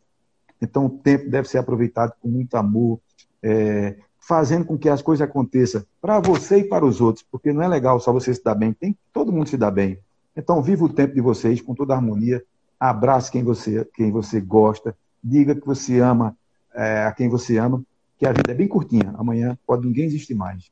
[0.62, 3.00] Então, o tempo deve ser aproveitado com muito amor,
[3.42, 7.62] é, fazendo com que as coisas aconteçam para você e para os outros, porque não
[7.62, 10.00] é legal só você se dar bem, tem todo mundo se dar bem.
[10.36, 12.44] Então, viva o tempo de vocês com toda a harmonia,
[12.80, 16.36] abrace quem você, quem você gosta, diga que você ama
[16.74, 17.82] é, a quem você ama,
[18.18, 20.70] que a vida é bem curtinha, amanhã pode ninguém existir mais.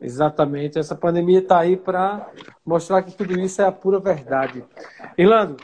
[0.00, 2.30] Exatamente, essa pandemia está aí para
[2.64, 4.64] mostrar que tudo isso é a pura verdade.
[5.16, 5.56] Irlando,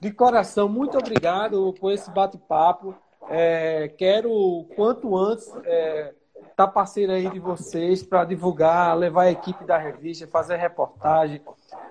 [0.00, 2.94] de coração, muito obrigado por esse bate-papo.
[3.28, 6.14] É, quero, quanto antes, estar é,
[6.54, 11.40] tá parceiro aí de vocês para divulgar, levar a equipe da revista, fazer reportagem,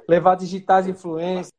[0.07, 1.51] levar digitais influências,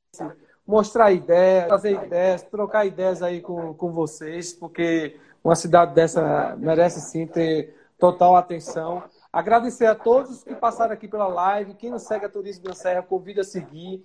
[0.66, 7.00] mostrar ideias, fazer ideias, trocar ideias aí com, com vocês, porque uma cidade dessa merece
[7.00, 9.02] sim ter total atenção.
[9.32, 11.74] Agradecer a todos que passaram aqui pela live.
[11.74, 14.04] Quem não segue a Turismo da Serra, convida a seguir.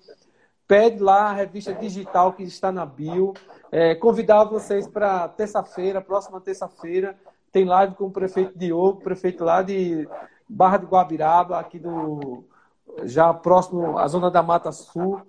[0.68, 3.34] Pede lá a revista digital que está na bio.
[3.72, 7.16] É, convidar vocês para terça-feira, próxima terça-feira,
[7.52, 10.08] tem live com o prefeito Diogo, prefeito lá de
[10.48, 12.44] Barra de Guabiraba, aqui do
[13.04, 15.22] já próximo à zona da Mata Sul.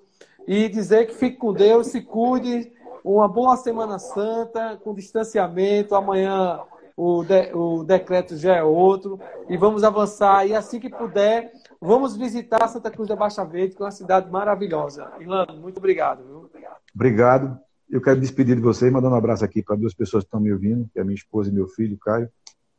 [0.46, 2.72] E dizer que fique com Deus, se cuide,
[3.04, 5.94] uma boa Semana Santa, com distanciamento.
[5.94, 6.60] Amanhã
[6.96, 9.20] o, de, o decreto já é outro.
[9.48, 10.46] E vamos avançar.
[10.46, 14.30] E assim que puder, vamos visitar Santa Cruz da Baixa Verde, que é uma cidade
[14.30, 15.12] maravilhosa.
[15.20, 16.24] Irlando, muito obrigado.
[16.24, 16.38] Viu?
[16.94, 17.60] Obrigado.
[17.90, 20.52] Eu quero despedir de vocês, mandando um abraço aqui para duas pessoas que estão me
[20.52, 22.30] ouvindo, que é a minha esposa e meu filho, Caio.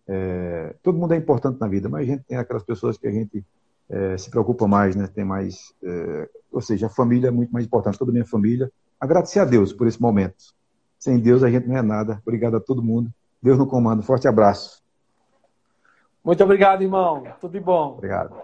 [0.07, 3.11] É, todo mundo é importante na vida, mas a gente tem aquelas pessoas que a
[3.11, 3.43] gente
[3.89, 5.07] é, se preocupa mais, né?
[5.07, 7.99] Tem mais, é, ou seja, a família é muito mais importante.
[7.99, 8.71] Toda a minha família.
[8.99, 10.53] Agradecer a Deus por esse momento.
[10.97, 12.21] Sem Deus a gente não é nada.
[12.25, 13.11] Obrigado a todo mundo.
[13.41, 14.03] Deus no comando.
[14.03, 14.81] Forte abraço.
[16.23, 17.23] Muito obrigado, irmão.
[17.41, 17.95] Tudo de bom.
[17.97, 18.35] Obrigado.